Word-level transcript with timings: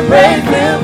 to 0.00 0.06
praise 0.08 0.44
Him. 0.48 0.78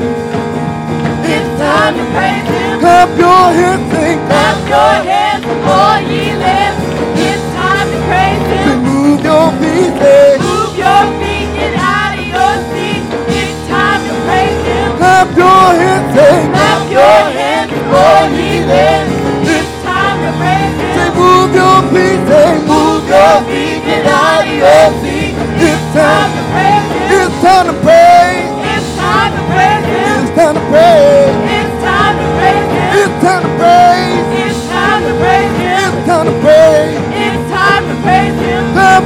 It's 1.24 1.50
time 1.58 1.94
to 1.96 2.04
praise 2.12 2.48
Him. 2.52 2.80
Clap 2.80 3.08
your 3.18 3.44
hands, 3.56 3.86
sing. 3.92 4.18
Clap 4.28 4.58
your 4.68 4.94
hands, 5.08 5.44
all 5.64 6.00
ye 6.04 6.36
lands. 6.36 6.80
It's 7.16 7.46
time 7.56 7.88
to 7.92 7.98
praise 8.08 8.42
Say, 8.50 8.66
Him. 8.68 8.78
move 8.84 9.20
your 9.24 9.48
feet, 9.60 9.92
say. 10.00 10.36
Move 10.44 10.74
your 10.76 11.02
feet, 11.20 11.48
get 11.56 11.74
out 11.80 12.12
of 12.18 12.26
your 12.28 12.54
seat. 12.72 13.02
It's 13.40 13.56
time 13.68 14.00
to 14.04 14.14
praise 14.26 14.60
Him. 14.68 14.88
Clap 15.00 15.28
your 15.36 15.64
hands, 15.80 16.08
say. 16.16 16.36
Clap 16.52 16.82
your 16.92 17.20
hands, 17.40 17.72
all 17.96 18.26
ye 18.36 18.64
lands. 18.68 19.12
It's 19.48 19.72
time 19.84 20.18
to 20.24 20.30
praise 20.40 20.76
Say, 20.76 21.08
Him. 21.08 21.12
move 21.16 21.50
your 21.56 21.78
feet, 21.92 22.20
say. 22.28 22.48
Move 22.68 23.04
your 23.08 23.34
feet, 23.48 23.80
get 23.88 24.04
out 24.06 24.44
of 24.44 24.52
your 24.60 24.86
seat. 25.00 25.34
It's 25.64 25.84
Time 25.96 26.35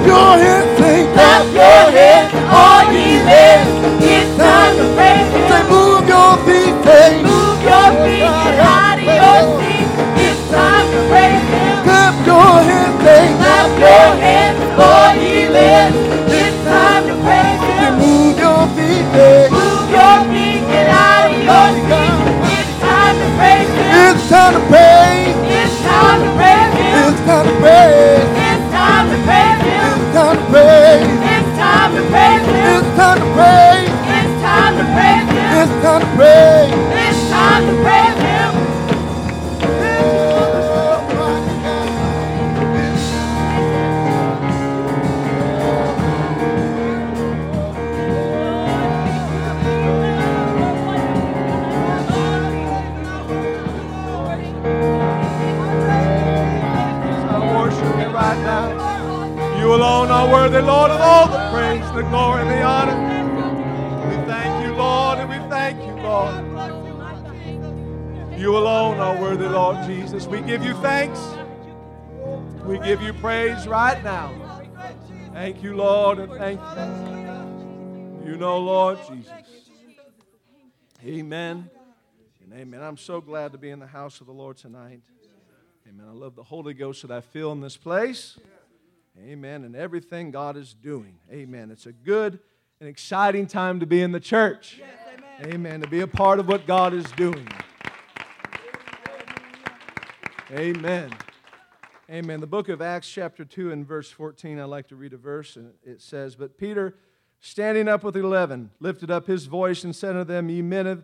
Him. 0.03 0.11
Clap 0.11 0.70
now. 58.39 59.59
You 59.61 59.75
alone 59.75 60.11
are 60.11 60.31
worthy, 60.33 60.61
Lord, 60.61 60.91
of 60.91 61.01
all 61.01 61.29
the 61.29 61.51
praise, 61.53 61.85
the 61.93 62.03
glory, 62.03 62.43
and 62.43 62.51
the 62.51 62.63
honor. 62.63 64.09
We 64.09 64.17
thank 64.27 64.65
you, 64.65 64.75
Lord, 64.75 65.19
and 65.19 65.29
we 65.29 65.39
thank 65.49 65.79
you, 65.85 65.95
Lord. 66.03 66.51
You 68.39 68.57
alone 68.57 68.99
are 68.99 69.21
worthy, 69.21 69.47
Lord 69.47 69.85
Jesus. 69.87 70.27
We 70.27 70.41
give 70.41 70.65
you 70.65 70.75
thanks. 70.75 71.21
We 72.65 72.79
give 72.79 73.03
you 73.03 73.13
praise 73.13 73.67
right 73.67 74.03
now. 74.03 74.33
Thank 75.33 75.63
you, 75.63 75.77
Lord, 75.77 76.19
and 76.19 76.33
thank 76.33 76.61
you. 76.61 78.31
You 78.31 78.37
know, 78.37 78.59
Lord 78.59 78.99
Jesus. 79.09 79.33
Amen 81.05 81.71
and 82.43 82.53
amen. 82.61 82.83
I'm 82.83 82.97
so 82.97 83.21
glad 83.21 83.53
to 83.53 83.59
be 83.59 83.71
in 83.71 83.79
the 83.79 83.87
house 83.87 84.21
of 84.21 84.27
the 84.27 84.33
Lord 84.33 84.57
tonight. 84.57 85.01
Amen. 85.91 86.07
I 86.09 86.13
love 86.13 86.37
the 86.37 86.45
Holy 86.45 86.73
Ghost 86.73 87.03
that 87.03 87.11
I 87.11 87.21
feel 87.21 87.51
in 87.51 87.61
this 87.61 87.77
place. 87.77 88.39
Amen. 89.19 89.65
And 89.65 89.75
everything 89.75 90.31
God 90.31 90.57
is 90.57 90.73
doing. 90.73 91.19
Amen. 91.33 91.73
It's 91.73 91.87
a 91.87 91.93
good 91.93 92.39
and 92.79 92.89
exciting 92.89 93.49
time 93.49 93.81
to 93.81 93.87
be 93.87 94.01
in 94.01 94.13
the 94.13 94.21
church. 94.21 94.81
amen. 95.45 95.81
To 95.81 95.89
be 95.89 96.01
a 96.01 96.07
part 96.07 96.39
of 96.39 96.47
what 96.47 96.65
God 96.65 96.95
is 96.95 97.11
doing. 97.13 97.49
Amen. 100.53 101.11
Amen. 102.09 102.41
The 102.41 102.47
book 102.47 102.69
of 102.69 102.81
Acts, 102.81 103.11
chapter 103.11 103.45
2, 103.45 103.73
and 103.73 103.85
verse 103.85 104.13
14, 104.13 104.61
I 104.61 104.65
like 104.65 104.87
to 104.89 104.97
read 104.97 105.13
a 105.13 105.17
verse, 105.17 105.57
and 105.57 105.73
it 105.85 106.01
says, 106.01 106.37
But 106.37 106.57
Peter, 106.57 106.95
standing 107.41 107.89
up 107.89 108.05
with 108.05 108.15
the 108.15 108.21
eleven, 108.21 108.71
lifted 108.79 109.11
up 109.11 109.27
his 109.27 109.47
voice 109.47 109.83
and 109.83 109.97
said 109.97 110.15
unto 110.15 110.33
them, 110.33 110.51
Ye 110.51 110.63
men 110.63 110.87
of 110.87 111.03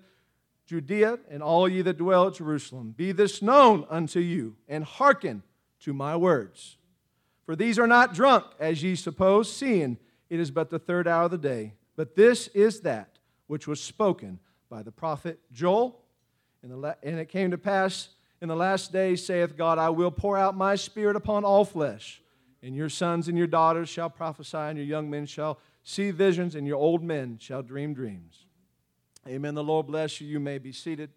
Judea, 0.67 1.21
and 1.31 1.43
all 1.43 1.69
ye 1.69 1.83
that 1.83 1.99
dwell 1.99 2.27
at 2.27 2.35
Jerusalem, 2.35 2.93
be 2.97 3.13
this 3.13 3.41
known 3.41 3.87
unto 3.89 4.19
you, 4.21 4.57
and 4.69 4.85
hearken 4.85 5.43
to 5.81 5.93
my 5.93 6.17
words. 6.17 6.77
For 7.45 7.55
these 7.55 7.79
are 7.79 7.87
not 7.87 8.15
drunk, 8.15 8.45
as 8.59 8.83
ye 8.83 8.97
suppose, 8.97 9.53
seeing 9.53 9.99
it 10.29 10.41
is 10.41 10.51
but 10.51 10.71
the 10.71 10.81
third 10.81 11.07
hour 11.07 11.25
of 11.25 11.31
the 11.31 11.39
day. 11.39 11.75
But 11.95 12.17
this 12.17 12.49
is 12.49 12.81
that 12.81 13.19
which 13.47 13.69
was 13.69 13.81
spoken 13.81 14.41
by 14.69 14.83
the 14.83 14.91
prophet 14.91 15.39
Joel. 15.53 16.03
And, 16.63 16.85
it 17.03 17.29
came 17.29 17.53
to 17.53 17.59
pass 17.59 18.09
in 18.43 18.49
the 18.49 18.57
last 18.57 18.93
days, 18.93 19.25
saith 19.25 19.57
God, 19.57 19.79
I 19.79 19.91
will 19.91 20.11
pour 20.11 20.37
out 20.37 20.57
my 20.57 20.75
spirit 20.75 21.15
upon 21.15 21.45
all 21.45 21.65
flesh. 21.65 22.21
And 22.63 22.75
your 22.75 22.89
sons 22.89 23.29
and 23.29 23.39
your 23.39 23.47
daughters 23.47 23.89
shall 23.89 24.11
prophesy, 24.11 24.57
and 24.57 24.77
your 24.77 24.87
young 24.87 25.09
men 25.09 25.27
shall 25.27 25.59
see 25.85 26.11
visions, 26.11 26.57
and 26.57 26.67
your 26.67 26.77
old 26.77 27.05
men 27.05 27.39
shall 27.41 27.63
dream 27.63 27.95
dreams. 27.95 28.46
Amen. 29.29 29.57
The 29.57 29.65
Lord 29.65 29.89
bless 29.89 30.21
you. 30.21 30.29
You 30.29 30.39
may 30.39 30.59
be 30.59 30.71
seated. 30.71 31.11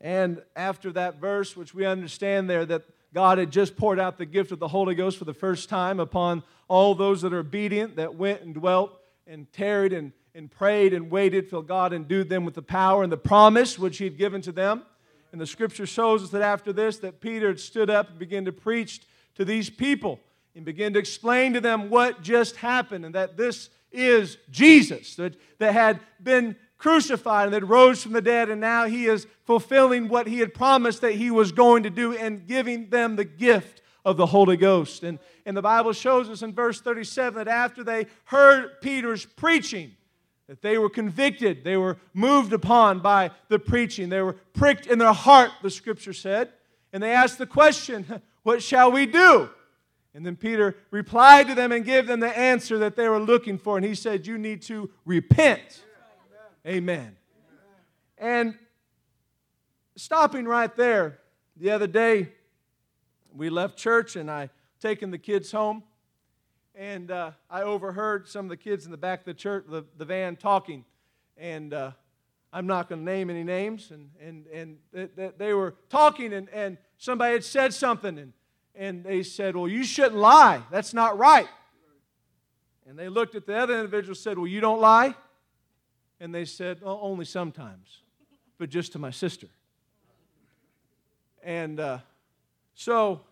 And 0.00 0.42
after 0.54 0.92
that 0.92 1.16
verse, 1.20 1.56
which 1.56 1.74
we 1.74 1.84
understand 1.84 2.48
there, 2.48 2.64
that 2.66 2.84
God 3.12 3.38
had 3.38 3.50
just 3.50 3.76
poured 3.76 3.98
out 3.98 4.16
the 4.16 4.26
gift 4.26 4.52
of 4.52 4.60
the 4.60 4.68
Holy 4.68 4.94
Ghost 4.94 5.18
for 5.18 5.24
the 5.24 5.34
first 5.34 5.68
time 5.68 5.98
upon 5.98 6.44
all 6.68 6.94
those 6.94 7.22
that 7.22 7.32
are 7.32 7.38
obedient, 7.38 7.96
that 7.96 8.14
went 8.14 8.42
and 8.42 8.54
dwelt 8.54 9.00
and 9.26 9.52
tarried 9.52 9.92
and, 9.92 10.12
and 10.36 10.52
prayed 10.52 10.92
and 10.94 11.10
waited 11.10 11.50
till 11.50 11.62
God 11.62 11.92
endued 11.92 12.28
them 12.28 12.44
with 12.44 12.54
the 12.54 12.62
power 12.62 13.02
and 13.02 13.10
the 13.10 13.16
promise 13.16 13.80
which 13.80 13.98
He 13.98 14.04
had 14.04 14.16
given 14.16 14.40
to 14.42 14.52
them. 14.52 14.82
And 15.32 15.40
the 15.40 15.48
scripture 15.48 15.86
shows 15.86 16.22
us 16.22 16.30
that 16.30 16.42
after 16.42 16.72
this, 16.72 16.98
that 16.98 17.20
Peter 17.20 17.48
had 17.48 17.58
stood 17.58 17.90
up 17.90 18.10
and 18.10 18.18
began 18.20 18.44
to 18.44 18.52
preach 18.52 19.00
to 19.34 19.44
these 19.44 19.68
people 19.68 20.20
and 20.54 20.64
began 20.64 20.92
to 20.92 21.00
explain 21.00 21.54
to 21.54 21.60
them 21.60 21.90
what 21.90 22.22
just 22.22 22.56
happened 22.56 23.04
and 23.04 23.16
that 23.16 23.36
this 23.36 23.68
is 23.92 24.38
Jesus 24.50 25.16
that, 25.16 25.36
that 25.58 25.72
had 25.72 26.00
been 26.22 26.56
crucified 26.78 27.46
and 27.46 27.54
that 27.54 27.64
rose 27.64 28.02
from 28.02 28.12
the 28.12 28.20
dead, 28.20 28.50
and 28.50 28.60
now 28.60 28.86
he 28.86 29.06
is 29.06 29.26
fulfilling 29.44 30.08
what 30.08 30.26
he 30.26 30.38
had 30.38 30.52
promised 30.54 31.00
that 31.00 31.14
he 31.14 31.30
was 31.30 31.52
going 31.52 31.82
to 31.82 31.90
do 31.90 32.14
and 32.14 32.46
giving 32.46 32.90
them 32.90 33.16
the 33.16 33.24
gift 33.24 33.82
of 34.04 34.16
the 34.16 34.26
Holy 34.26 34.56
Ghost. 34.56 35.02
And, 35.02 35.18
and 35.44 35.56
the 35.56 35.62
Bible 35.62 35.92
shows 35.92 36.28
us 36.28 36.42
in 36.42 36.52
verse 36.52 36.80
37 36.80 37.38
that 37.44 37.48
after 37.48 37.82
they 37.82 38.06
heard 38.24 38.80
Peter's 38.80 39.24
preaching, 39.24 39.92
that 40.48 40.62
they 40.62 40.78
were 40.78 40.90
convicted, 40.90 41.64
they 41.64 41.76
were 41.76 41.96
moved 42.14 42.52
upon 42.52 43.00
by 43.00 43.30
the 43.48 43.58
preaching, 43.58 44.08
they 44.08 44.22
were 44.22 44.36
pricked 44.52 44.86
in 44.86 44.98
their 44.98 45.12
heart, 45.12 45.50
the 45.62 45.70
scripture 45.70 46.12
said, 46.12 46.52
and 46.92 47.02
they 47.02 47.12
asked 47.12 47.38
the 47.38 47.46
question, 47.46 48.22
What 48.44 48.62
shall 48.62 48.92
we 48.92 49.06
do? 49.06 49.50
And 50.16 50.24
then 50.24 50.34
Peter 50.34 50.74
replied 50.90 51.46
to 51.48 51.54
them 51.54 51.72
and 51.72 51.84
gave 51.84 52.06
them 52.06 52.20
the 52.20 52.38
answer 52.38 52.78
that 52.78 52.96
they 52.96 53.06
were 53.06 53.20
looking 53.20 53.58
for. 53.58 53.76
And 53.76 53.84
he 53.84 53.94
said, 53.94 54.26
You 54.26 54.38
need 54.38 54.62
to 54.62 54.88
repent. 55.04 55.84
Amen. 56.66 57.18
And 58.16 58.54
stopping 59.94 60.46
right 60.46 60.74
there, 60.74 61.18
the 61.54 61.70
other 61.70 61.86
day, 61.86 62.30
we 63.30 63.50
left 63.50 63.76
church 63.76 64.16
and 64.16 64.30
I 64.30 64.48
taken 64.80 65.10
the 65.10 65.18
kids 65.18 65.52
home. 65.52 65.82
And 66.74 67.10
uh, 67.10 67.32
I 67.50 67.60
overheard 67.60 68.26
some 68.26 68.46
of 68.46 68.48
the 68.48 68.56
kids 68.56 68.86
in 68.86 68.92
the 68.92 68.96
back 68.96 69.18
of 69.20 69.26
the 69.26 69.34
church, 69.34 69.66
the, 69.68 69.84
the 69.98 70.06
van, 70.06 70.36
talking. 70.36 70.86
And 71.36 71.74
uh, 71.74 71.90
I'm 72.54 72.66
not 72.66 72.88
going 72.88 73.00
to 73.00 73.04
name 73.04 73.28
any 73.28 73.44
names. 73.44 73.90
And, 73.90 74.08
and, 74.18 74.46
and 74.46 74.78
they, 74.94 75.30
they- 75.36 75.52
were 75.52 75.74
talking, 75.90 76.32
and, 76.32 76.48
and 76.48 76.78
somebody 76.96 77.34
had 77.34 77.44
said 77.44 77.74
something. 77.74 78.18
And, 78.18 78.32
and 78.76 79.02
they 79.04 79.22
said, 79.22 79.56
Well, 79.56 79.68
you 79.68 79.84
shouldn't 79.84 80.16
lie. 80.16 80.62
That's 80.70 80.94
not 80.94 81.18
right. 81.18 81.48
And 82.86 82.98
they 82.98 83.08
looked 83.08 83.34
at 83.34 83.46
the 83.46 83.56
other 83.56 83.74
individual 83.74 84.10
and 84.10 84.16
said, 84.16 84.38
Well, 84.38 84.46
you 84.46 84.60
don't 84.60 84.80
lie? 84.80 85.14
And 86.20 86.34
they 86.34 86.44
said, 86.44 86.80
Only 86.84 87.24
sometimes, 87.24 88.00
but 88.58 88.70
just 88.70 88.92
to 88.92 88.98
my 88.98 89.10
sister. 89.10 89.48
And 91.42 91.78
uh, 91.80 91.98
so, 92.74 93.22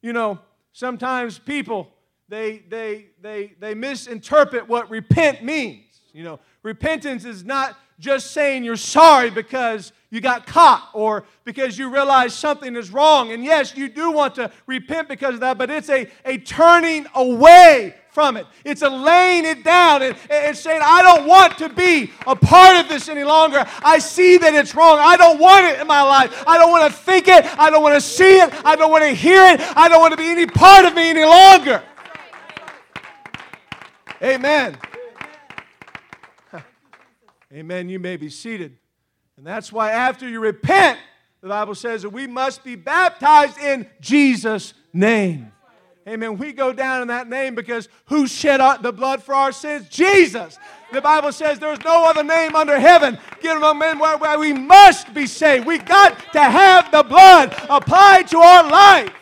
you 0.00 0.12
know, 0.12 0.38
sometimes 0.72 1.38
people 1.38 1.90
they 2.28 2.58
they 2.68 3.06
they 3.20 3.54
they 3.60 3.74
misinterpret 3.74 4.68
what 4.68 4.88
repent 4.90 5.44
means. 5.44 6.00
You 6.12 6.24
know, 6.24 6.40
repentance 6.62 7.24
is 7.24 7.44
not 7.44 7.76
just 7.98 8.32
saying 8.32 8.64
you're 8.64 8.76
sorry 8.76 9.30
because 9.30 9.92
you 10.10 10.20
got 10.20 10.46
caught 10.46 10.90
or 10.92 11.24
because 11.44 11.76
you 11.76 11.90
realize 11.90 12.34
something 12.34 12.76
is 12.76 12.90
wrong. 12.90 13.32
And 13.32 13.44
yes, 13.44 13.76
you 13.76 13.88
do 13.88 14.12
want 14.12 14.36
to 14.36 14.50
repent 14.66 15.08
because 15.08 15.34
of 15.34 15.40
that, 15.40 15.58
but 15.58 15.70
it's 15.70 15.90
a, 15.90 16.08
a 16.24 16.38
turning 16.38 17.06
away 17.14 17.94
from 18.10 18.36
it. 18.36 18.46
It's 18.64 18.82
a 18.82 18.88
laying 18.88 19.44
it 19.44 19.64
down 19.64 20.02
and, 20.02 20.16
and 20.30 20.56
saying, 20.56 20.80
I 20.84 21.02
don't 21.02 21.26
want 21.26 21.58
to 21.58 21.68
be 21.68 22.12
a 22.28 22.36
part 22.36 22.76
of 22.76 22.88
this 22.88 23.08
any 23.08 23.24
longer. 23.24 23.66
I 23.82 23.98
see 23.98 24.38
that 24.38 24.54
it's 24.54 24.72
wrong. 24.72 24.98
I 25.00 25.16
don't 25.16 25.40
want 25.40 25.66
it 25.66 25.80
in 25.80 25.86
my 25.88 26.02
life. 26.02 26.44
I 26.46 26.56
don't 26.58 26.70
want 26.70 26.92
to 26.92 26.96
think 26.96 27.26
it. 27.26 27.44
I 27.58 27.70
don't 27.70 27.82
want 27.82 27.96
to 27.96 28.00
see 28.00 28.38
it. 28.38 28.54
I 28.64 28.76
don't 28.76 28.92
want 28.92 29.02
to 29.02 29.10
hear 29.10 29.44
it. 29.46 29.60
I 29.76 29.88
don't 29.88 30.00
want 30.00 30.12
to 30.12 30.16
be 30.16 30.28
any 30.28 30.46
part 30.46 30.84
of 30.84 30.94
me 30.94 31.10
any 31.10 31.24
longer. 31.24 31.82
Amen. 34.22 34.78
Amen. 37.54 37.88
You 37.88 38.00
may 38.00 38.16
be 38.16 38.28
seated. 38.28 38.76
And 39.36 39.46
that's 39.46 39.72
why 39.72 39.92
after 39.92 40.28
you 40.28 40.40
repent, 40.40 40.98
the 41.40 41.48
Bible 41.48 41.74
says 41.74 42.02
that 42.02 42.10
we 42.10 42.26
must 42.26 42.64
be 42.64 42.74
baptized 42.74 43.58
in 43.58 43.86
Jesus' 44.00 44.74
name. 44.92 45.52
Amen. 46.06 46.36
We 46.36 46.52
go 46.52 46.72
down 46.72 47.02
in 47.02 47.08
that 47.08 47.28
name 47.28 47.54
because 47.54 47.88
who 48.06 48.26
shed 48.26 48.60
the 48.82 48.92
blood 48.92 49.22
for 49.22 49.34
our 49.34 49.52
sins? 49.52 49.88
Jesus. 49.88 50.58
The 50.92 51.00
Bible 51.00 51.32
says 51.32 51.58
there's 51.58 51.82
no 51.82 52.04
other 52.04 52.22
name 52.22 52.54
under 52.54 52.78
heaven 52.78 53.18
given 53.40 53.58
among 53.58 53.78
men 53.78 53.98
where 53.98 54.38
we 54.38 54.52
must 54.52 55.14
be 55.14 55.26
saved. 55.26 55.66
We 55.66 55.78
got 55.78 56.18
to 56.32 56.42
have 56.42 56.90
the 56.90 57.02
blood 57.02 57.56
applied 57.70 58.28
to 58.28 58.38
our 58.38 58.68
life. 58.68 59.12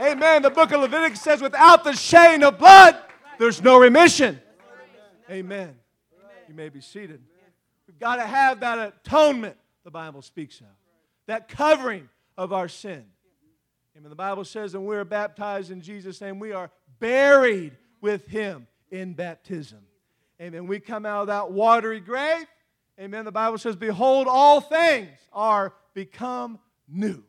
Amen. 0.00 0.42
The 0.42 0.50
book 0.50 0.72
of 0.72 0.80
Leviticus 0.80 1.20
says, 1.20 1.42
without 1.42 1.84
the 1.84 1.92
shedding 1.92 2.42
of 2.42 2.58
blood, 2.58 2.96
there's 3.38 3.62
no 3.62 3.78
remission. 3.78 4.40
Amen. 5.30 5.74
You 6.48 6.54
may 6.54 6.68
be 6.68 6.80
seated. 6.80 7.20
We've 7.94 8.00
got 8.00 8.16
to 8.16 8.26
have 8.26 8.58
that 8.60 8.92
atonement 9.04 9.56
the 9.84 9.90
Bible 9.92 10.20
speaks 10.20 10.58
of, 10.58 10.66
that 11.28 11.46
covering 11.46 12.08
of 12.36 12.52
our 12.52 12.66
sin. 12.66 13.04
Amen. 13.96 14.10
The 14.10 14.16
Bible 14.16 14.44
says, 14.44 14.74
when 14.74 14.84
we 14.84 14.96
are 14.96 15.04
baptized 15.04 15.70
in 15.70 15.80
Jesus' 15.80 16.20
name, 16.20 16.40
we 16.40 16.50
are 16.50 16.72
buried 16.98 17.76
with 18.00 18.26
Him 18.26 18.66
in 18.90 19.12
baptism. 19.12 19.78
Amen. 20.42 20.66
We 20.66 20.80
come 20.80 21.06
out 21.06 21.20
of 21.20 21.26
that 21.28 21.52
watery 21.52 22.00
grave. 22.00 22.46
Amen. 22.98 23.24
The 23.24 23.30
Bible 23.30 23.58
says, 23.58 23.76
Behold, 23.76 24.26
all 24.28 24.60
things 24.60 25.10
are 25.32 25.72
become 25.94 26.58
new. 26.88 27.22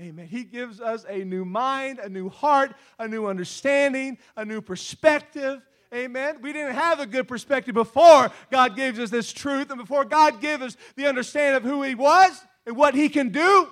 Amen. 0.00 0.26
He 0.26 0.42
gives 0.42 0.80
us 0.80 1.06
a 1.08 1.22
new 1.22 1.44
mind, 1.44 2.00
a 2.00 2.08
new 2.08 2.28
heart, 2.28 2.74
a 2.98 3.06
new 3.06 3.26
understanding, 3.26 4.18
a 4.36 4.44
new 4.44 4.60
perspective. 4.60 5.62
Amen. 5.94 6.38
We 6.40 6.54
didn't 6.54 6.74
have 6.74 7.00
a 7.00 7.06
good 7.06 7.28
perspective 7.28 7.74
before 7.74 8.30
God 8.50 8.76
gives 8.76 8.98
us 8.98 9.10
this 9.10 9.30
truth 9.30 9.70
and 9.70 9.78
before 9.78 10.06
God 10.06 10.40
gave 10.40 10.62
us 10.62 10.76
the 10.96 11.06
understanding 11.06 11.56
of 11.56 11.62
who 11.64 11.82
He 11.82 11.94
was 11.94 12.40
and 12.66 12.76
what 12.76 12.94
He 12.94 13.10
can 13.10 13.28
do. 13.28 13.68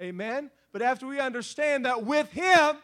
Amen. 0.00 0.50
But 0.72 0.82
after 0.82 1.06
we 1.06 1.18
understand 1.18 1.86
that 1.86 2.04
with 2.04 2.30
Him, 2.30 2.76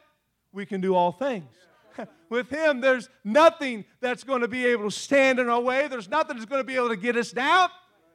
we 0.52 0.66
can 0.66 0.80
do 0.80 0.96
all 0.96 1.12
things. 1.12 1.48
with 2.28 2.50
Him, 2.50 2.80
there's 2.80 3.08
nothing 3.22 3.84
that's 4.00 4.24
going 4.24 4.40
to 4.40 4.48
be 4.48 4.66
able 4.66 4.84
to 4.84 4.96
stand 4.96 5.38
in 5.38 5.48
our 5.48 5.60
way, 5.60 5.86
there's 5.86 6.08
nothing 6.08 6.36
that's 6.36 6.48
going 6.48 6.60
to 6.60 6.66
be 6.66 6.74
able 6.74 6.88
to 6.88 6.96
get 6.96 7.16
us 7.16 7.30
down. 7.30 7.68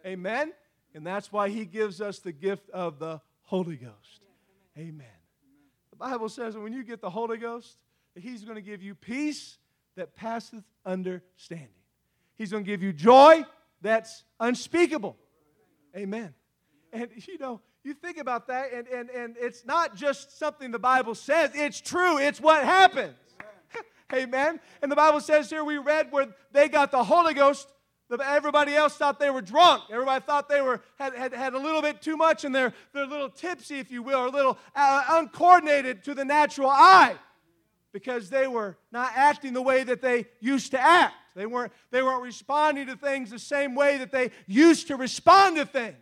Amen. 0.06 0.52
And 0.94 1.06
that's 1.06 1.32
why 1.32 1.48
He 1.48 1.64
gives 1.64 2.02
us 2.02 2.20
the 2.20 2.34
gift 2.34 2.70
of 2.72 3.00
the 3.00 3.22
Holy 3.44 3.78
Ghost. 3.78 4.22
Amen. 4.78 5.08
The 5.92 5.96
Bible 5.96 6.28
says 6.28 6.56
that 6.56 6.60
when 6.60 6.74
you 6.74 6.84
get 6.84 7.00
the 7.00 7.10
Holy 7.10 7.38
Ghost, 7.38 7.78
He's 8.16 8.44
going 8.44 8.56
to 8.56 8.62
give 8.62 8.82
you 8.82 8.96
peace 8.96 9.60
that 9.98 10.16
passeth 10.16 10.64
understanding. 10.86 11.68
He's 12.38 12.52
going 12.52 12.64
to 12.64 12.68
give 12.68 12.82
you 12.82 12.94
joy 12.94 13.44
that's 13.82 14.24
unspeakable. 14.40 15.18
Amen. 15.96 16.34
And 16.94 17.10
you 17.28 17.38
know, 17.38 17.62
you 17.84 17.94
think 17.94 18.18
about 18.18 18.48
that, 18.48 18.72
and, 18.74 18.88
and, 18.88 19.10
and 19.10 19.36
it's 19.40 19.66
not 19.66 19.96
just 19.96 20.38
something 20.38 20.72
the 20.72 20.80
Bible 20.80 21.16
says, 21.16 21.52
it's 21.54 21.82
true, 21.82 22.18
it's 22.18 22.40
what 22.40 22.64
happens. 22.64 23.16
Amen. 24.14 24.60
And 24.82 24.92
the 24.92 24.96
Bible 24.96 25.20
says 25.20 25.50
here, 25.50 25.64
we 25.64 25.78
read 25.78 26.12
where 26.12 26.28
they 26.52 26.70
got 26.70 26.92
the 26.92 27.04
Holy 27.04 27.34
Ghost. 27.34 27.68
Everybody 28.24 28.74
else 28.74 28.96
thought 28.96 29.20
they 29.20 29.30
were 29.30 29.42
drunk. 29.42 29.84
Everybody 29.92 30.24
thought 30.26 30.48
they 30.48 30.62
were 30.62 30.82
had, 30.98 31.14
had, 31.14 31.34
had 31.34 31.54
a 31.54 31.60
little 31.60 31.82
bit 31.82 32.02
too 32.02 32.16
much, 32.16 32.46
and 32.46 32.56
they're, 32.56 32.74
a 32.96 33.06
little 33.06 33.30
tipsy, 33.30 33.80
if 33.80 33.92
you 33.92 34.02
will, 34.02 34.20
or 34.20 34.28
a 34.28 34.32
little 34.32 34.58
uh, 34.76 35.04
uncoordinated 35.10 36.04
to 36.06 36.14
the 36.14 36.24
natural 36.24 36.70
eye 36.70 37.16
because 37.94 38.30
they 38.30 38.48
were 38.48 38.78
not 38.92 39.12
acting 39.16 39.54
the 39.54 39.62
way 39.62 39.84
that 39.84 40.02
they 40.02 40.26
used 40.40 40.72
to 40.72 40.80
act. 40.80 41.16
They 41.36 41.46
weren't, 41.46 41.72
they 41.92 42.02
weren't 42.02 42.24
responding 42.24 42.88
to 42.88 42.96
things 42.96 43.30
the 43.30 43.40
same 43.40 43.76
way 43.76 43.98
that 43.98 44.12
they 44.12 44.32
used 44.48 44.88
to 44.88 44.96
respond 44.96 45.58
to 45.58 45.66
things. 45.66 45.96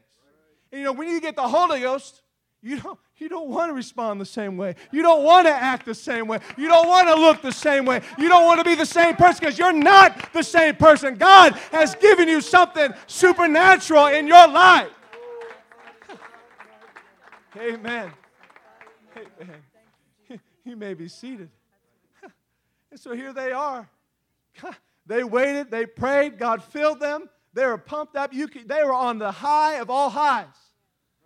And, 0.71 0.79
you 0.79 0.85
know, 0.85 0.93
when 0.93 1.09
you 1.09 1.21
get 1.21 1.35
the 1.35 1.47
Holy 1.47 1.81
Ghost, 1.81 2.21
you 2.61 2.79
don't, 2.79 2.99
you 3.17 3.29
don't 3.29 3.49
want 3.49 3.69
to 3.69 3.73
respond 3.73 4.19
the 4.19 4.25
same 4.25 4.57
way. 4.57 4.75
You 4.91 5.01
don't 5.01 5.23
want 5.23 5.45
to 5.45 5.53
act 5.53 5.85
the 5.85 5.93
same 5.93 6.27
way. 6.27 6.39
You 6.57 6.67
don't 6.67 6.87
want 6.87 7.07
to 7.07 7.15
look 7.15 7.41
the 7.41 7.51
same 7.51 7.85
way. 7.85 8.01
You 8.17 8.27
don't 8.27 8.43
want 8.45 8.59
to 8.59 8.65
be 8.65 8.75
the 8.75 8.85
same 8.85 9.15
person 9.15 9.39
because 9.41 9.59
you're 9.59 9.71
not 9.71 10.33
the 10.33 10.41
same 10.41 10.75
person. 10.75 11.15
God 11.15 11.53
has 11.71 11.95
given 11.95 12.27
you 12.27 12.41
something 12.41 12.91
supernatural 13.07 14.07
in 14.07 14.27
your 14.27 14.47
life. 14.47 14.89
Amen. 17.57 18.11
Amen. 19.15 19.61
You 20.65 20.75
may 20.75 20.95
be 20.95 21.07
seated. 21.07 21.51
And 22.95 23.01
so 23.01 23.13
here 23.13 23.33
they 23.33 23.51
are. 23.51 23.89
They 25.05 25.25
waited, 25.25 25.69
they 25.69 25.85
prayed, 25.85 26.39
God 26.39 26.63
filled 26.63 27.01
them. 27.01 27.29
They 27.51 27.65
were 27.65 27.77
pumped 27.77 28.15
up. 28.15 28.31
Could, 28.31 28.69
they 28.69 28.85
were 28.85 28.93
on 28.93 29.19
the 29.19 29.33
high 29.33 29.75
of 29.79 29.89
all 29.89 30.09
highs. 30.09 30.45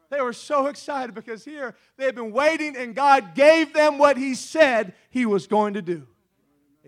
They 0.10 0.20
were 0.20 0.34
so 0.34 0.66
excited 0.66 1.14
because 1.14 1.46
here 1.46 1.76
they 1.96 2.06
had 2.06 2.16
been 2.16 2.32
waiting 2.32 2.76
and 2.76 2.96
God 2.96 3.36
gave 3.36 3.72
them 3.72 4.00
what 4.00 4.18
He 4.18 4.34
said 4.34 4.96
He 5.12 5.28
was 5.28 5.46
going 5.46 5.76
to 5.76 5.84
do. 5.84 6.08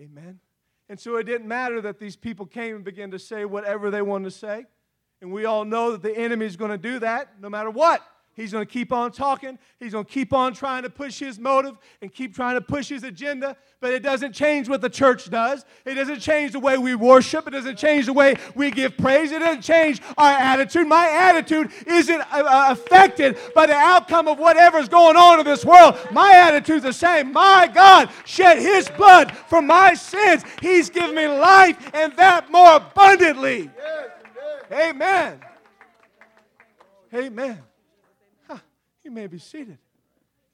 Amen. 0.00 0.40
And 0.88 0.98
so 0.98 1.14
it 1.14 1.26
didn't 1.26 1.46
matter 1.46 1.80
that 1.82 2.00
these 2.00 2.16
people 2.16 2.44
came 2.44 2.74
and 2.74 2.84
began 2.84 3.12
to 3.12 3.20
say 3.20 3.44
whatever 3.44 3.88
they 3.88 4.02
wanted 4.02 4.24
to 4.24 4.30
say. 4.32 4.66
And 5.20 5.30
we 5.30 5.44
all 5.44 5.64
know 5.64 5.92
that 5.92 6.02
the 6.02 6.18
enemy 6.18 6.46
is 6.46 6.56
going 6.56 6.72
to 6.72 6.76
do 6.76 6.98
that 6.98 7.40
no 7.40 7.48
matter 7.48 7.70
what. 7.70 8.04
He's 8.34 8.52
going 8.52 8.64
to 8.64 8.72
keep 8.72 8.92
on 8.92 9.12
talking. 9.12 9.58
He's 9.78 9.92
going 9.92 10.06
to 10.06 10.10
keep 10.10 10.32
on 10.32 10.54
trying 10.54 10.84
to 10.84 10.90
push 10.90 11.18
his 11.18 11.38
motive 11.38 11.76
and 12.00 12.12
keep 12.12 12.34
trying 12.34 12.54
to 12.54 12.62
push 12.62 12.88
his 12.88 13.04
agenda. 13.04 13.56
But 13.78 13.92
it 13.92 14.02
doesn't 14.02 14.32
change 14.32 14.70
what 14.70 14.80
the 14.80 14.88
church 14.88 15.28
does. 15.28 15.66
It 15.84 15.94
doesn't 15.94 16.20
change 16.20 16.52
the 16.52 16.60
way 16.60 16.78
we 16.78 16.94
worship. 16.94 17.46
It 17.46 17.50
doesn't 17.50 17.76
change 17.76 18.06
the 18.06 18.14
way 18.14 18.36
we 18.54 18.70
give 18.70 18.96
praise. 18.96 19.32
It 19.32 19.40
doesn't 19.40 19.60
change 19.60 20.00
our 20.16 20.30
attitude. 20.30 20.86
My 20.86 21.10
attitude 21.10 21.72
isn't 21.86 22.20
uh, 22.20 22.42
uh 22.42 22.66
affected 22.70 23.36
by 23.54 23.66
the 23.66 23.74
outcome 23.74 24.28
of 24.28 24.38
whatever's 24.38 24.88
going 24.88 25.16
on 25.16 25.38
in 25.40 25.44
this 25.44 25.64
world. 25.64 25.98
My 26.10 26.32
attitude's 26.32 26.84
the 26.84 26.92
same. 26.92 27.32
My 27.32 27.70
God 27.72 28.08
shed 28.24 28.58
his 28.58 28.88
blood 28.88 29.36
for 29.36 29.60
my 29.60 29.92
sins. 29.92 30.42
He's 30.62 30.88
given 30.88 31.14
me 31.14 31.28
life 31.28 31.90
and 31.92 32.16
that 32.16 32.50
more 32.50 32.76
abundantly. 32.76 33.70
Amen. 34.72 35.38
Amen. 37.12 37.62
You 39.04 39.10
may 39.10 39.26
be 39.26 39.38
seated. 39.38 39.78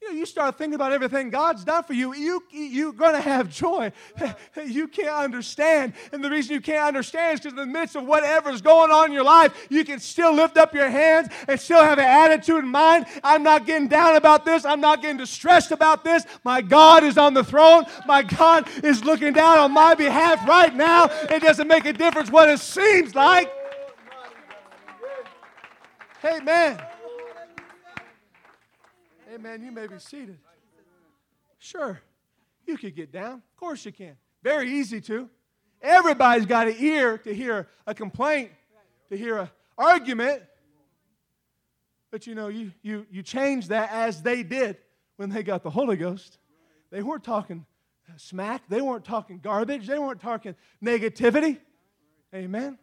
You 0.01 0.13
know, 0.13 0.19
you 0.19 0.27
start 0.27 0.57
thinking 0.57 0.77
about 0.77 0.93
everything 0.93 1.29
God's 1.29 1.65
done 1.65 1.83
for 1.83 1.93
you, 1.93 2.15
you, 2.15 2.41
you're 2.53 2.93
going 2.93 3.15
to 3.15 3.21
have 3.21 3.51
joy. 3.51 3.93
You 4.65 4.89
can't 4.89 5.15
understand. 5.15 5.95
And 6.13 6.23
the 6.23 6.31
reason 6.31 6.53
you 6.53 6.61
can't 6.61 6.85
understand 6.85 7.35
is 7.35 7.41
because 7.41 7.53
in 7.53 7.57
the 7.57 7.67
midst 7.67 7.97
of 7.97 8.05
whatever's 8.05 8.61
going 8.61 8.91
on 8.91 9.07
in 9.07 9.13
your 9.13 9.25
life, 9.25 9.67
you 9.71 9.85
can 9.85 9.99
still 10.01 10.33
lift 10.33 10.57
up 10.57 10.75
your 10.75 10.89
hands 10.89 11.29
and 11.47 11.59
still 11.59 11.83
have 11.83 11.99
an 11.99 12.05
attitude 12.05 12.65
in 12.65 12.69
mind. 12.69 13.07
I'm 13.23 13.43
not 13.43 13.67
getting 13.67 13.89
down 13.89 14.17
about 14.17 14.45
this. 14.45 14.65
I'm 14.65 14.81
not 14.81 15.01
getting 15.01 15.17
distressed 15.17 15.71
about 15.71 16.05
this. 16.05 16.25
My 16.45 16.61
God 16.61 17.05
is 17.05 17.17
on 17.19 17.35
the 17.35 17.45
throne. 17.45 17.85
My 18.07 18.23
God 18.23 18.69
is 18.85 19.05
looking 19.05 19.33
down 19.33 19.59
on 19.59 19.73
my 19.73 19.95
behalf 19.95 20.47
right 20.47 20.75
now. 20.75 21.07
It 21.31 21.41
doesn't 21.41 21.69
make 21.69 21.87
a 21.87 21.93
difference 21.93 22.31
what 22.31 22.49
it 22.49 22.59
seems 22.59 23.15
like. 23.15 23.51
Amen. 26.25 26.79
Amen. 29.33 29.63
You 29.63 29.73
may 29.73 29.87
be 29.87 29.99
seated. 29.99 30.39
Sure, 31.59 32.01
you 32.67 32.77
could 32.79 32.95
get 32.95 33.13
down. 33.13 33.35
Of 33.35 33.57
course 33.57 33.85
you 33.85 33.93
can. 33.93 34.17
Very 34.43 34.71
easy 34.73 35.01
to. 35.03 35.29
Everybody's 35.83 36.47
got 36.47 36.69
an 36.69 36.77
ear 36.79 37.19
to 37.19 37.35
hear 37.35 37.69
a 37.87 37.95
complaint, 37.95 38.51
to 39.11 39.17
hear 39.17 39.39
an 39.39 39.49
argument. 39.77 40.43
But 42.11 42.27
you 42.27 42.35
know, 42.35 42.49
you, 42.49 42.73
you, 42.83 43.07
you 43.11 43.23
change 43.23 43.69
that 43.69 43.91
as 43.93 44.23
they 44.23 44.43
did 44.43 44.79
when 45.17 45.31
they 45.31 45.43
got 45.43 45.63
the 45.63 45.71
Holy 45.71 45.97
Ghost. 45.97 46.39
They 46.91 47.03
weren't 47.03 47.25
talking 47.25 47.67
smack, 48.17 48.63
they 48.69 48.81
weren't 48.81 49.05
talking 49.05 49.41
garbage, 49.41 49.87
they 49.87 49.99
weren't 49.99 50.21
talking 50.21 50.55
negativity. 50.83 51.59
Amen. 52.35 52.79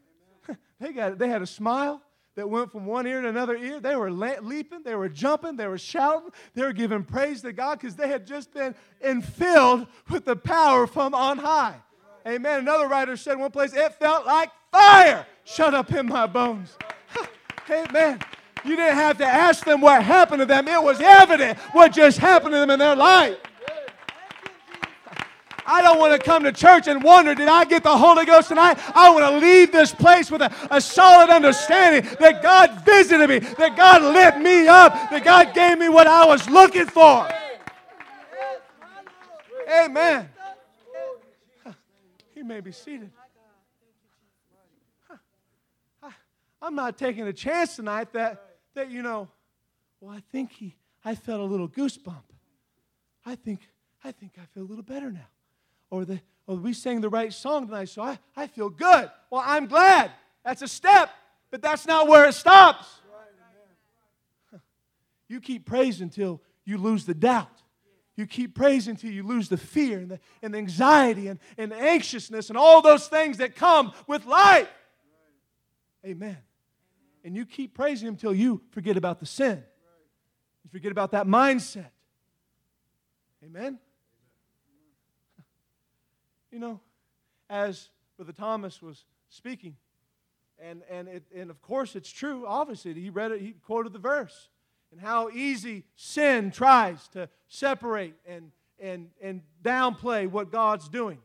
They, 0.77 0.91
got, 0.91 1.17
they 1.17 1.29
had 1.29 1.41
a 1.41 1.47
smile, 1.47 2.01
that 2.35 2.49
went 2.49 2.71
from 2.71 2.85
one 2.85 3.07
ear 3.07 3.21
to 3.21 3.29
another 3.29 3.55
ear. 3.55 3.79
They 3.79 3.95
were 3.95 4.11
le- 4.11 4.41
leaping, 4.41 4.83
they 4.83 4.95
were 4.95 5.09
jumping, 5.09 5.55
they 5.55 5.67
were 5.67 5.77
shouting, 5.77 6.29
they 6.53 6.63
were 6.63 6.73
giving 6.73 7.03
praise 7.03 7.41
to 7.41 7.53
God 7.53 7.79
because 7.79 7.95
they 7.95 8.07
had 8.07 8.27
just 8.27 8.53
been 8.53 8.75
infilled 9.03 9.87
with 10.09 10.25
the 10.25 10.35
power 10.35 10.85
from 10.85 11.13
on 11.13 11.37
high. 11.37 11.75
Amen. 12.27 12.59
Another 12.59 12.87
writer 12.87 13.15
said 13.15 13.37
one 13.39 13.51
place, 13.51 13.73
it 13.73 13.93
felt 13.95 14.25
like 14.25 14.49
fire 14.71 15.25
shut 15.43 15.73
up 15.73 15.93
in 15.93 16.07
my 16.07 16.27
bones. 16.27 16.75
Amen. 17.69 18.19
You 18.63 18.75
didn't 18.75 18.95
have 18.95 19.17
to 19.19 19.25
ask 19.25 19.63
them 19.63 19.79
what 19.79 20.03
happened 20.03 20.39
to 20.39 20.45
them. 20.45 20.67
It 20.67 20.81
was 20.81 20.99
evident 20.99 21.57
what 21.71 21.93
just 21.93 22.17
happened 22.17 22.53
to 22.53 22.59
them 22.59 22.71
in 22.71 22.79
their 22.79 22.95
life. 22.95 23.37
I 25.65 25.81
don't 25.81 25.97
want 25.97 26.13
to 26.13 26.19
come 26.23 26.43
to 26.43 26.51
church 26.51 26.87
and 26.87 27.03
wonder, 27.03 27.33
did 27.33 27.47
I 27.47 27.65
get 27.65 27.83
the 27.83 27.97
Holy 27.97 28.25
Ghost 28.25 28.49
tonight? 28.49 28.77
I 28.93 29.09
want 29.09 29.25
to 29.25 29.45
leave 29.45 29.71
this 29.71 29.93
place 29.93 30.29
with 30.29 30.41
a, 30.41 30.51
a 30.69 30.79
solid 30.79 31.29
understanding 31.29 32.09
that 32.19 32.43
God 32.43 32.85
visited 32.85 33.27
me, 33.27 33.39
that 33.39 33.75
God 33.75 34.01
lit 34.01 34.37
me 34.37 34.67
up, 34.67 34.93
that 35.09 35.23
God 35.23 35.53
gave 35.53 35.79
me 35.79 35.89
what 35.89 36.07
I 36.07 36.25
was 36.25 36.47
looking 36.49 36.85
for. 36.85 37.27
Amen. 39.67 40.29
He 42.35 42.43
may 42.43 42.59
be 42.59 42.71
seated. 42.71 43.11
I'm 46.61 46.75
not 46.75 46.97
taking 46.97 47.27
a 47.27 47.33
chance 47.33 47.75
tonight 47.75 48.11
that, 48.13 48.43
that 48.73 48.89
you 48.89 49.03
know, 49.03 49.29
well, 49.99 50.15
I 50.15 50.21
think 50.31 50.51
he, 50.51 50.75
I 51.03 51.13
felt 51.13 51.39
a 51.39 51.43
little 51.43 51.69
goosebump. 51.69 52.23
I 53.23 53.35
think, 53.35 53.61
I 54.03 54.11
think 54.11 54.33
I 54.37 54.45
feel 54.53 54.63
a 54.63 54.69
little 54.69 54.83
better 54.83 55.11
now 55.11 55.27
or, 55.89 56.05
the, 56.05 56.19
or 56.47 56.55
we 56.57 56.73
sang 56.73 57.01
the 57.01 57.09
right 57.09 57.31
song 57.33 57.67
tonight, 57.67 57.89
so 57.89 58.01
I, 58.01 58.19
I 58.35 58.47
feel 58.47 58.69
good. 58.69 59.09
Well, 59.29 59.43
I'm 59.45 59.67
glad. 59.67 60.11
That's 60.43 60.61
a 60.61 60.67
step, 60.67 61.09
but 61.51 61.61
that's 61.61 61.85
not 61.85 62.07
where 62.07 62.25
it 62.25 62.33
stops. 62.33 62.87
You 65.27 65.41
keep 65.41 65.65
praising 65.65 66.03
until 66.03 66.39
you 66.65 66.77
lose 66.77 67.05
the 67.05 67.15
doubt. 67.15 67.63
You 68.15 68.27
keep 68.27 68.53
praising 68.53 68.91
until 68.91 69.09
you 69.11 69.23
lose 69.23 69.49
the 69.49 69.57
fear 69.57 69.97
and 69.97 70.11
the, 70.11 70.19
and 70.41 70.53
the 70.53 70.57
anxiety 70.59 71.27
and, 71.27 71.39
and 71.57 71.71
the 71.71 71.75
anxiousness 71.75 72.49
and 72.49 72.57
all 72.57 72.81
those 72.81 73.07
things 73.07 73.37
that 73.37 73.55
come 73.55 73.91
with 74.07 74.25
life. 74.25 74.69
Amen. 76.05 76.37
And 77.23 77.35
you 77.35 77.45
keep 77.45 77.73
praising 77.73 78.07
Him 78.07 78.13
until 78.13 78.33
you 78.33 78.61
forget 78.69 78.97
about 78.97 79.19
the 79.19 79.25
sin. 79.25 79.63
You 80.63 80.69
forget 80.69 80.91
about 80.91 81.11
that 81.11 81.25
mindset. 81.25 81.89
Amen. 83.43 83.79
You 86.55 86.61
know, 86.61 86.79
as 87.49 87.89
Brother 88.15 88.31
Thomas 88.31 88.81
was 88.81 89.03
speaking, 89.27 89.75
and, 90.57 90.83
and, 90.89 91.09
it, 91.09 91.23
and 91.35 91.49
of 91.49 91.61
course 91.61 91.97
it's 91.97 92.09
true, 92.09 92.45
obviously, 92.47 92.93
he 92.93 93.09
read 93.09 93.33
it, 93.33 93.41
he 93.41 93.51
quoted 93.51 93.91
the 93.91 93.99
verse, 93.99 94.47
and 94.89 95.01
how 95.01 95.27
easy 95.31 95.83
sin 95.97 96.51
tries 96.51 97.09
to 97.09 97.27
separate 97.49 98.13
and, 98.25 98.51
and, 98.79 99.09
and 99.21 99.41
downplay 99.65 100.29
what 100.29 100.49
God's 100.49 100.87
doing 100.87 101.17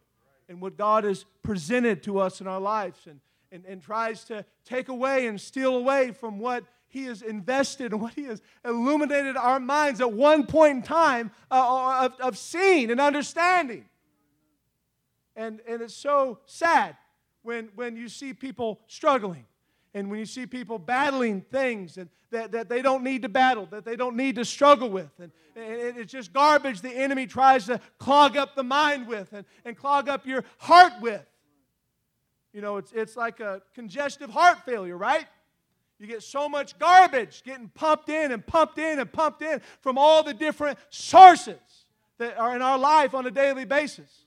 and 0.48 0.60
what 0.60 0.76
God 0.76 1.04
has 1.04 1.24
presented 1.44 2.02
to 2.02 2.18
us 2.18 2.40
in 2.40 2.48
our 2.48 2.60
lives 2.60 2.98
and, 3.06 3.20
and, 3.52 3.64
and 3.66 3.80
tries 3.80 4.24
to 4.24 4.44
take 4.64 4.88
away 4.88 5.28
and 5.28 5.40
steal 5.40 5.76
away 5.76 6.10
from 6.10 6.40
what 6.40 6.64
he 6.88 7.04
has 7.04 7.22
invested 7.22 7.92
and 7.92 8.00
what 8.00 8.14
he 8.14 8.24
has 8.24 8.42
illuminated 8.64 9.36
our 9.36 9.60
minds 9.60 10.00
at 10.00 10.12
one 10.12 10.44
point 10.44 10.78
in 10.78 10.82
time 10.82 11.30
uh, 11.52 12.06
of, 12.06 12.20
of 12.20 12.36
seeing 12.36 12.90
and 12.90 13.00
understanding. 13.00 13.84
And, 15.36 15.60
and 15.66 15.82
it's 15.82 15.94
so 15.94 16.38
sad 16.46 16.96
when, 17.42 17.70
when 17.74 17.96
you 17.96 18.08
see 18.08 18.34
people 18.34 18.80
struggling 18.86 19.46
and 19.94 20.10
when 20.10 20.20
you 20.20 20.26
see 20.26 20.46
people 20.46 20.78
battling 20.78 21.40
things 21.40 21.96
and 21.96 22.08
that, 22.30 22.52
that 22.52 22.68
they 22.68 22.80
don't 22.80 23.02
need 23.02 23.22
to 23.22 23.28
battle, 23.28 23.66
that 23.70 23.84
they 23.84 23.96
don't 23.96 24.16
need 24.16 24.36
to 24.36 24.44
struggle 24.44 24.88
with. 24.88 25.10
And, 25.18 25.32
and 25.56 25.98
it's 25.98 26.12
just 26.12 26.32
garbage 26.32 26.80
the 26.80 26.90
enemy 26.90 27.26
tries 27.26 27.66
to 27.66 27.80
clog 27.98 28.36
up 28.36 28.54
the 28.54 28.62
mind 28.62 29.08
with 29.08 29.32
and, 29.32 29.44
and 29.64 29.76
clog 29.76 30.08
up 30.08 30.26
your 30.26 30.44
heart 30.58 30.92
with. 31.00 31.24
You 32.52 32.60
know, 32.60 32.76
it's, 32.76 32.92
it's 32.92 33.16
like 33.16 33.40
a 33.40 33.62
congestive 33.74 34.30
heart 34.30 34.64
failure, 34.64 34.96
right? 34.96 35.26
You 35.98 36.06
get 36.06 36.22
so 36.22 36.48
much 36.48 36.78
garbage 36.78 37.42
getting 37.44 37.68
pumped 37.68 38.08
in 38.08 38.32
and 38.32 38.44
pumped 38.44 38.78
in 38.78 38.98
and 38.98 39.12
pumped 39.12 39.42
in 39.42 39.60
from 39.80 39.98
all 39.98 40.22
the 40.22 40.34
different 40.34 40.78
sources 40.88 41.58
that 42.18 42.38
are 42.38 42.56
in 42.56 42.62
our 42.62 42.78
life 42.78 43.14
on 43.14 43.26
a 43.26 43.30
daily 43.30 43.64
basis. 43.64 44.24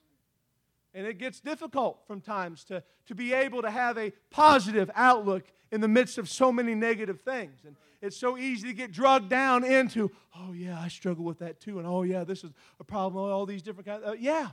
And 0.94 1.08
it 1.08 1.18
gets 1.18 1.40
difficult 1.40 2.06
from 2.06 2.22
times 2.22 2.64
to, 2.66 2.84
to 3.08 3.16
be 3.16 3.34
able 3.34 3.62
to 3.64 3.72
have 3.72 3.98
a 3.98 4.12
positive 4.30 4.92
outlook 4.94 5.44
in 5.72 5.82
the 5.82 5.88
midst 5.88 6.18
of 6.18 6.30
so 6.30 6.52
many 6.52 6.76
negative 6.76 7.22
things. 7.22 7.62
And 7.66 7.76
it's 8.02 8.18
so 8.18 8.38
easy 8.38 8.68
to 8.68 8.74
get 8.74 8.92
drugged 8.92 9.30
down 9.30 9.64
into, 9.64 10.12
oh, 10.38 10.54
yeah, 10.54 10.80
I 10.80 10.90
struggle 10.90 11.26
with 11.26 11.40
that 11.40 11.60
too. 11.60 11.80
And 11.80 11.88
oh, 11.88 12.04
yeah, 12.04 12.24
this 12.24 12.44
is 12.44 12.52
a 12.80 12.84
problem. 12.84 13.32
All 13.32 13.46
these 13.46 13.64
different 13.64 13.88
kinds. 13.88 14.04
Uh, 14.06 14.16
yeah. 14.20 14.50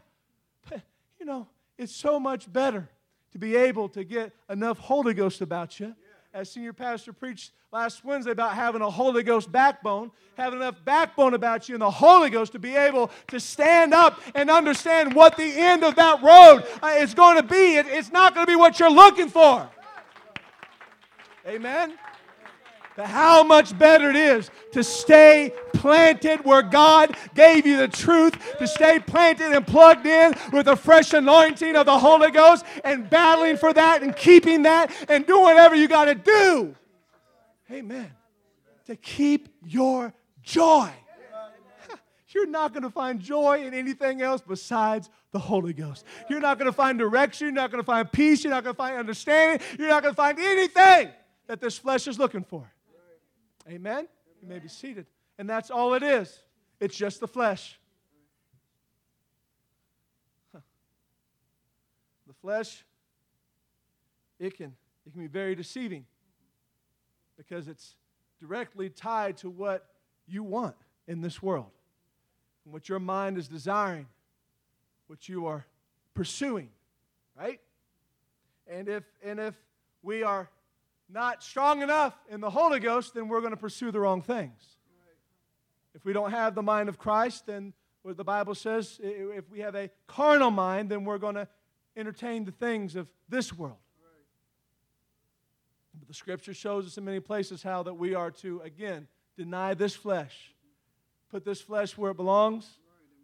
But, 0.69 0.81
you 1.19 1.27
know, 1.27 1.47
it's 1.77 1.95
so 1.95 2.19
much 2.19 2.51
better 2.51 2.89
to 3.33 3.39
be 3.39 3.57
able 3.57 3.89
to 3.91 4.03
get 4.03 4.33
enough 4.49 4.79
Holy 4.79 5.15
Ghost 5.15 5.41
about 5.41 5.79
you 5.79 5.95
as 6.33 6.51
senior 6.51 6.73
pastor 6.73 7.13
preached 7.13 7.53
last 7.73 8.05
Wednesday 8.05 8.31
about 8.31 8.55
having 8.55 8.83
a 8.83 8.91
Holy 8.91 9.23
Ghost 9.23 9.51
backbone, 9.51 10.11
having 10.37 10.61
enough 10.61 10.77
backbone 10.85 11.35
about 11.35 11.69
you 11.69 11.75
and 11.75 11.83
the 11.83 11.91
Holy 11.91 12.31
Ghost 12.31 12.53
to 12.53 12.59
be 12.59 12.77
able 12.77 13.11
to 13.29 13.41
stand 13.41 13.93
up 13.93 14.21
and 14.35 14.51
understand 14.51 15.15
what 15.15 15.37
the 15.37 15.43
end 15.45 15.85
of 15.85 15.97
that 15.97 16.23
road 16.23 16.65
uh, 16.83 16.95
is 16.99 17.15
going 17.15 17.37
to 17.37 17.43
be. 17.43 17.77
It's 17.77 18.13
not 18.13 18.35
going 18.35 18.47
to 18.47 18.51
be 18.51 18.57
what 18.57 18.79
you're 18.79 18.91
looking 18.91 19.29
for. 19.29 19.69
Amen 21.47 21.99
how 22.97 23.43
much 23.43 23.77
better 23.79 24.11
it 24.11 24.17
is 24.17 24.51
to 24.73 24.83
stay 24.83 25.53
planted 25.73 26.45
where 26.45 26.63
God 26.63 27.17
gave 27.35 27.67
you 27.67 27.77
the 27.77 27.89
truth, 27.89 28.35
to 28.59 28.67
stay 28.67 28.99
planted 28.99 29.53
and 29.53 29.67
plugged 29.67 30.07
in 30.07 30.35
with 30.53 30.69
a 30.69 30.77
fresh 30.77 31.13
anointing 31.13 31.77
of 31.77 31.87
the 31.87 31.99
Holy 31.99 32.31
Ghost 32.31 32.65
and 32.85 33.09
battling 33.09 33.57
for 33.57 33.73
that 33.73 34.03
and 34.03 34.15
keeping 34.15 34.63
that 34.63 34.93
and 35.09 35.27
doing 35.27 35.43
whatever 35.43 35.75
you 35.75 35.89
got 35.89 36.07
to 36.07 36.15
do. 36.15 36.75
Amen. 37.71 38.11
To 38.87 38.97
keep 38.97 39.49
your 39.65 40.13
joy. 40.43 40.91
You're 42.29 42.47
not 42.47 42.73
going 42.73 42.83
to 42.83 42.91
find 42.91 43.21
joy 43.21 43.65
in 43.65 43.75
anything 43.75 44.23
else 44.23 44.43
besides 44.47 45.09
the 45.33 45.39
Holy 45.39 45.73
Ghost. 45.73 46.05
You're 46.29 46.41
not 46.41 46.59
going 46.59 46.67
to 46.67 46.77
find 46.77 46.99
direction. 46.99 47.47
You're 47.47 47.55
not 47.55 47.71
going 47.71 47.83
to 47.83 47.87
find 47.87 48.11
peace. 48.11 48.43
You're 48.43 48.53
not 48.53 48.65
going 48.65 48.75
to 48.75 48.79
find 48.79 48.97
understanding. 48.97 49.65
You're 49.79 49.89
not 49.89 50.03
going 50.03 50.13
to 50.13 50.17
find 50.17 50.39
anything 50.39 51.11
that 51.47 51.61
this 51.61 51.79
flesh 51.79 52.09
is 52.09 52.19
looking 52.19 52.45
for. 52.45 52.71
Amen? 53.71 54.09
You 54.43 54.49
may 54.49 54.59
be 54.59 54.69
seated. 54.69 55.07
And 55.39 55.49
that's 55.49 55.71
all 55.71 55.95
it 55.95 56.03
is. 56.03 56.43
It's 56.81 56.97
just 56.97 57.21
the 57.21 57.29
flesh. 57.29 57.79
Huh. 60.53 60.61
The 62.27 62.35
flesh, 62.35 62.85
it 64.39 64.57
can, 64.57 64.75
it 65.07 65.13
can 65.13 65.21
be 65.21 65.29
very 65.29 65.55
deceiving 65.55 66.05
because 67.37 67.69
it's 67.69 67.95
directly 68.41 68.89
tied 68.89 69.37
to 69.39 69.51
what 69.51 69.87
you 70.27 70.43
want 70.43 70.77
in 71.07 71.21
this 71.21 71.43
world 71.43 71.71
and 72.65 72.73
what 72.73 72.89
your 72.89 72.99
mind 72.99 73.39
is 73.39 73.49
desiring, 73.49 74.07
what 75.07 75.29
you 75.29 75.47
are 75.47 75.65
pursuing, 76.15 76.71
right? 77.39 77.61
And 78.67 78.89
if, 78.89 79.05
and 79.23 79.39
if 79.39 79.55
we 80.03 80.23
are 80.23 80.49
not 81.13 81.43
strong 81.43 81.83
enough 81.83 82.15
in 82.29 82.41
the 82.41 82.51
Holy 82.51 82.81
Ghost, 82.81 83.15
then 83.15 83.29
we're 83.29 83.41
going 83.41 83.53
to 83.53 83.57
pursue 83.57 83.91
the 83.91 84.01
wrong 84.01 84.23
things. 84.23 84.77
If 85.95 86.05
we 86.05 86.13
don't 86.13 86.31
have 86.31 86.55
the 86.55 86.63
mind 86.63 86.89
of 86.89 86.99
Christ, 86.99 87.47
then 87.47 87.73
what 88.03 88.17
the 88.17 88.25
Bible 88.25 88.55
says, 88.55 88.99
if 89.03 89.51
we 89.51 89.61
have 89.61 89.75
a 89.75 89.91
carnal 90.07 90.51
mind, 90.51 90.91
then 90.91 91.05
we're 91.05 91.19
going 91.19 91.35
to 91.35 91.49
entertain 91.97 92.45
the 92.45 92.53
things 92.53 92.97
of 92.97 93.09
this 93.29 93.53
world. 93.53 93.77
But 95.99 96.09
the 96.09 96.15
scripture 96.15 96.55
shows 96.55 96.87
us 96.87 96.97
in 96.97 97.05
many 97.05 97.21
places 97.21 97.63
how 97.63 97.83
that 97.83 97.95
we 97.95 98.15
are 98.15 98.31
to, 98.31 98.61
again, 98.61 99.09
deny 99.37 99.75
this 99.75 99.95
flesh, 99.95 100.55
put 101.31 101.45
this 101.45 101.61
flesh 101.61 101.99
where 101.99 102.13
it 102.13 102.17
belongs, 102.17 102.79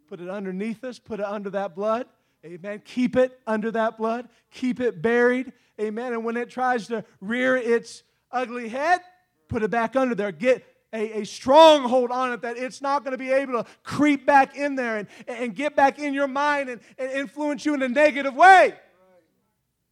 put 0.07 0.19
it 0.19 0.29
underneath 0.29 0.83
us, 0.83 0.99
put 0.99 1.19
it 1.19 1.25
under 1.25 1.49
that 1.51 1.73
blood. 1.73 2.05
Amen. 2.47 2.81
Keep 2.85 3.15
it 3.15 3.39
under 3.45 3.71
that 3.71 3.97
blood, 3.97 4.29
keep 4.51 4.79
it 4.79 5.01
buried 5.01 5.51
Amen. 5.79 6.13
And 6.13 6.23
when 6.23 6.37
it 6.37 6.49
tries 6.49 6.87
to 6.87 7.03
rear 7.21 7.55
its 7.55 8.03
ugly 8.31 8.67
head, 8.69 9.01
put 9.47 9.63
it 9.63 9.69
back 9.69 9.95
under 9.95 10.15
there. 10.15 10.31
Get 10.31 10.65
a, 10.91 11.21
a 11.21 11.25
stronghold 11.25 12.11
on 12.11 12.33
it 12.33 12.41
that 12.41 12.57
it's 12.57 12.81
not 12.81 13.03
going 13.03 13.11
to 13.11 13.17
be 13.17 13.31
able 13.31 13.63
to 13.63 13.69
creep 13.83 14.25
back 14.25 14.55
in 14.55 14.75
there 14.75 14.97
and, 14.97 15.07
and 15.27 15.55
get 15.55 15.75
back 15.75 15.99
in 15.99 16.13
your 16.13 16.27
mind 16.27 16.69
and, 16.69 16.81
and 16.97 17.11
influence 17.11 17.65
you 17.65 17.73
in 17.73 17.81
a 17.83 17.87
negative 17.87 18.33
way. 18.33 18.73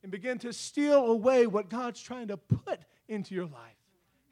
And 0.01 0.11
begin 0.11 0.39
to 0.39 0.53
steal 0.53 1.05
away 1.05 1.47
what 1.47 1.69
God's 1.69 2.01
trying 2.01 2.27
to 2.29 2.37
put 2.37 2.79
into 3.07 3.35
your 3.35 3.45
life. 3.45 3.75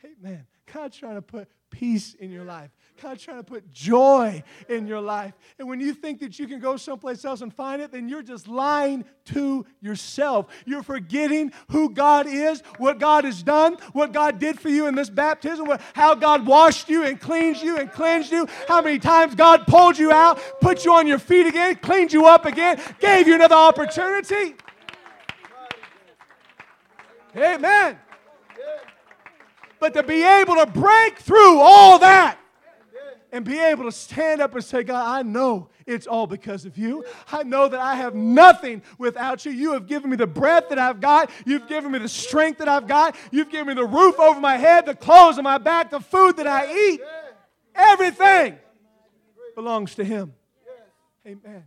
Amen. 0.05 0.45
God's 0.71 0.97
trying 0.97 1.15
to 1.15 1.21
put 1.21 1.47
peace 1.69 2.13
in 2.15 2.31
your 2.31 2.45
life. 2.45 2.69
God's 3.01 3.23
trying 3.23 3.37
to 3.37 3.43
put 3.43 3.71
joy 3.73 4.43
in 4.69 4.87
your 4.87 5.01
life. 5.01 5.33
And 5.59 5.67
when 5.67 5.79
you 5.79 5.93
think 5.93 6.19
that 6.21 6.39
you 6.39 6.47
can 6.47 6.59
go 6.59 6.77
someplace 6.77 7.25
else 7.25 7.41
and 7.41 7.53
find 7.53 7.81
it, 7.81 7.91
then 7.91 8.07
you're 8.07 8.23
just 8.23 8.47
lying 8.47 9.05
to 9.25 9.65
yourself. 9.81 10.47
You're 10.65 10.83
forgetting 10.83 11.51
who 11.69 11.89
God 11.89 12.27
is, 12.27 12.61
what 12.77 12.99
God 12.99 13.25
has 13.25 13.43
done, 13.43 13.77
what 13.93 14.13
God 14.13 14.39
did 14.39 14.59
for 14.59 14.69
you 14.69 14.87
in 14.87 14.95
this 14.95 15.09
baptism, 15.09 15.67
how 15.93 16.15
God 16.15 16.45
washed 16.45 16.89
you 16.89 17.03
and 17.03 17.19
cleansed 17.19 17.63
you 17.63 17.77
and 17.77 17.91
cleansed 17.91 18.31
you, 18.31 18.47
how 18.67 18.81
many 18.81 18.99
times 18.99 19.35
God 19.35 19.65
pulled 19.67 19.97
you 19.97 20.11
out, 20.11 20.39
put 20.61 20.85
you 20.85 20.93
on 20.93 21.07
your 21.07 21.19
feet 21.19 21.47
again, 21.47 21.75
cleaned 21.75 22.13
you 22.13 22.25
up 22.25 22.45
again, 22.45 22.79
gave 22.99 23.27
you 23.27 23.35
another 23.35 23.55
opportunity. 23.55 24.55
Amen. 27.35 27.97
But 29.79 29.93
to 29.95 30.03
be 30.03 30.23
able 30.23 30.55
to 30.55 30.65
break 30.67 31.17
through 31.17 31.59
all 31.59 31.99
that 31.99 32.37
and 33.33 33.43
be 33.43 33.59
able 33.59 33.85
to 33.85 33.91
stand 33.91 34.41
up 34.41 34.53
and 34.53 34.63
say, 34.63 34.83
God, 34.83 35.05
I 35.05 35.23
know 35.23 35.69
it's 35.87 36.05
all 36.05 36.27
because 36.27 36.65
of 36.65 36.77
you. 36.77 37.03
I 37.31 37.41
know 37.41 37.67
that 37.67 37.79
I 37.79 37.95
have 37.95 38.13
nothing 38.13 38.83
without 38.99 39.43
you. 39.43 39.51
You 39.51 39.73
have 39.73 39.87
given 39.87 40.11
me 40.11 40.15
the 40.15 40.27
breath 40.27 40.69
that 40.69 40.77
I've 40.77 41.01
got. 41.01 41.31
You've 41.43 41.67
given 41.67 41.91
me 41.91 41.97
the 41.97 42.07
strength 42.07 42.59
that 42.59 42.69
I've 42.69 42.87
got. 42.87 43.15
You've 43.31 43.49
given 43.49 43.69
me 43.69 43.73
the 43.73 43.87
roof 43.87 44.19
over 44.19 44.39
my 44.39 44.57
head, 44.57 44.85
the 44.85 44.93
clothes 44.93 45.39
on 45.39 45.43
my 45.43 45.57
back, 45.57 45.89
the 45.89 45.99
food 45.99 46.37
that 46.37 46.45
I 46.45 46.71
eat. 46.71 47.01
Everything 47.73 48.55
belongs 49.55 49.95
to 49.95 50.03
Him. 50.03 50.33
Amen. 51.25 51.63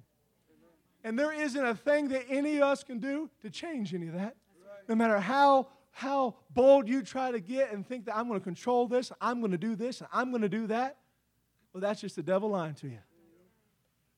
And 1.02 1.18
there 1.18 1.32
isn't 1.32 1.64
a 1.64 1.74
thing 1.74 2.08
that 2.08 2.26
any 2.28 2.58
of 2.58 2.62
us 2.62 2.84
can 2.84 3.00
do 3.00 3.28
to 3.42 3.50
change 3.50 3.92
any 3.92 4.06
of 4.06 4.14
that. 4.14 4.36
No 4.88 4.94
matter 4.94 5.18
how 5.18 5.66
how 5.90 6.34
bold 6.50 6.86
you 6.86 7.02
try 7.02 7.30
to 7.30 7.40
get 7.40 7.72
and 7.72 7.84
think 7.86 8.04
that 8.04 8.14
I'm 8.14 8.28
going 8.28 8.38
to 8.38 8.44
control 8.44 8.86
this, 8.86 9.10
I'm 9.18 9.40
going 9.40 9.52
to 9.52 9.58
do 9.58 9.74
this, 9.74 10.00
and 10.00 10.08
I'm 10.12 10.30
going 10.30 10.42
to 10.42 10.48
do 10.48 10.66
that, 10.66 10.98
well, 11.76 11.82
that's 11.82 12.00
just 12.00 12.16
the 12.16 12.22
devil 12.22 12.48
lying 12.48 12.72
to 12.76 12.88
you. 12.88 12.96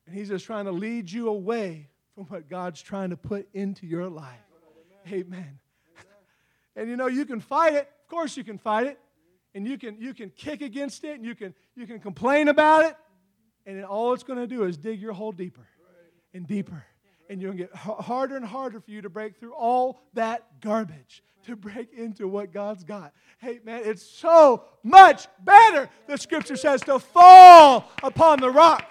And 0.07 0.15
he's 0.15 0.29
just 0.29 0.47
trying 0.47 0.67
to 0.67 0.71
lead 0.71 1.11
you 1.11 1.29
away 1.29 1.89
from 2.15 2.23
what 2.27 2.49
God's 2.49 2.81
trying 2.81 3.11
to 3.11 3.17
put 3.17 3.49
into 3.53 3.85
your 3.85 4.09
life. 4.09 4.39
Amen. 5.11 5.59
And 6.77 6.89
you 6.89 6.97
know, 6.97 7.09
you 7.09 7.25
can 7.25 7.41
fight 7.41 7.75
it. 7.75 7.91
Of 8.05 8.09
course, 8.09 8.37
you 8.37 8.45
can 8.45 8.59
fight 8.59 8.87
it. 8.87 9.01
And 9.57 9.67
you 9.67 9.77
can, 9.77 10.01
you 10.01 10.15
can 10.15 10.31
kick 10.31 10.63
against 10.63 11.03
it, 11.03 11.17
and 11.17 11.25
you 11.25 11.35
can, 11.35 11.53
you 11.75 11.85
can 11.85 11.99
complain 11.99 12.47
about 12.47 12.85
it. 12.85 12.97
And 13.67 13.85
all 13.85 14.13
it's 14.13 14.23
going 14.23 14.39
to 14.39 14.47
do 14.47 14.63
is 14.63 14.77
dig 14.77 15.01
your 15.01 15.13
hole 15.13 15.33
deeper 15.33 15.67
and 16.33 16.47
deeper 16.47 16.85
and 17.29 17.41
to 17.41 17.53
get 17.53 17.75
harder 17.75 18.37
and 18.37 18.45
harder 18.45 18.81
for 18.81 18.91
you 18.91 19.03
to 19.03 19.11
break 19.11 19.37
through 19.37 19.53
all 19.53 20.01
that 20.15 20.61
garbage 20.61 21.23
to 21.45 21.57
break 21.57 21.93
into 21.95 22.29
what 22.29 22.53
God's 22.53 22.85
got. 22.85 23.13
Hey, 23.39 23.61
man, 23.65 23.83
it's 23.85 24.03
so 24.03 24.65
much 24.83 25.27
better, 25.43 25.89
the 26.07 26.19
scripture 26.19 26.57
says, 26.57 26.83
to 26.83 26.99
fall 26.99 27.91
upon 28.03 28.41
the 28.41 28.51
rock 28.51 28.85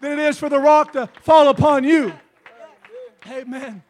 than 0.00 0.12
it 0.12 0.18
is 0.20 0.38
for 0.38 0.48
the 0.48 0.58
rock 0.58 0.92
to 0.92 1.08
fall 1.22 1.48
upon 1.48 1.84
you. 1.84 2.12
Amen. 3.28 3.82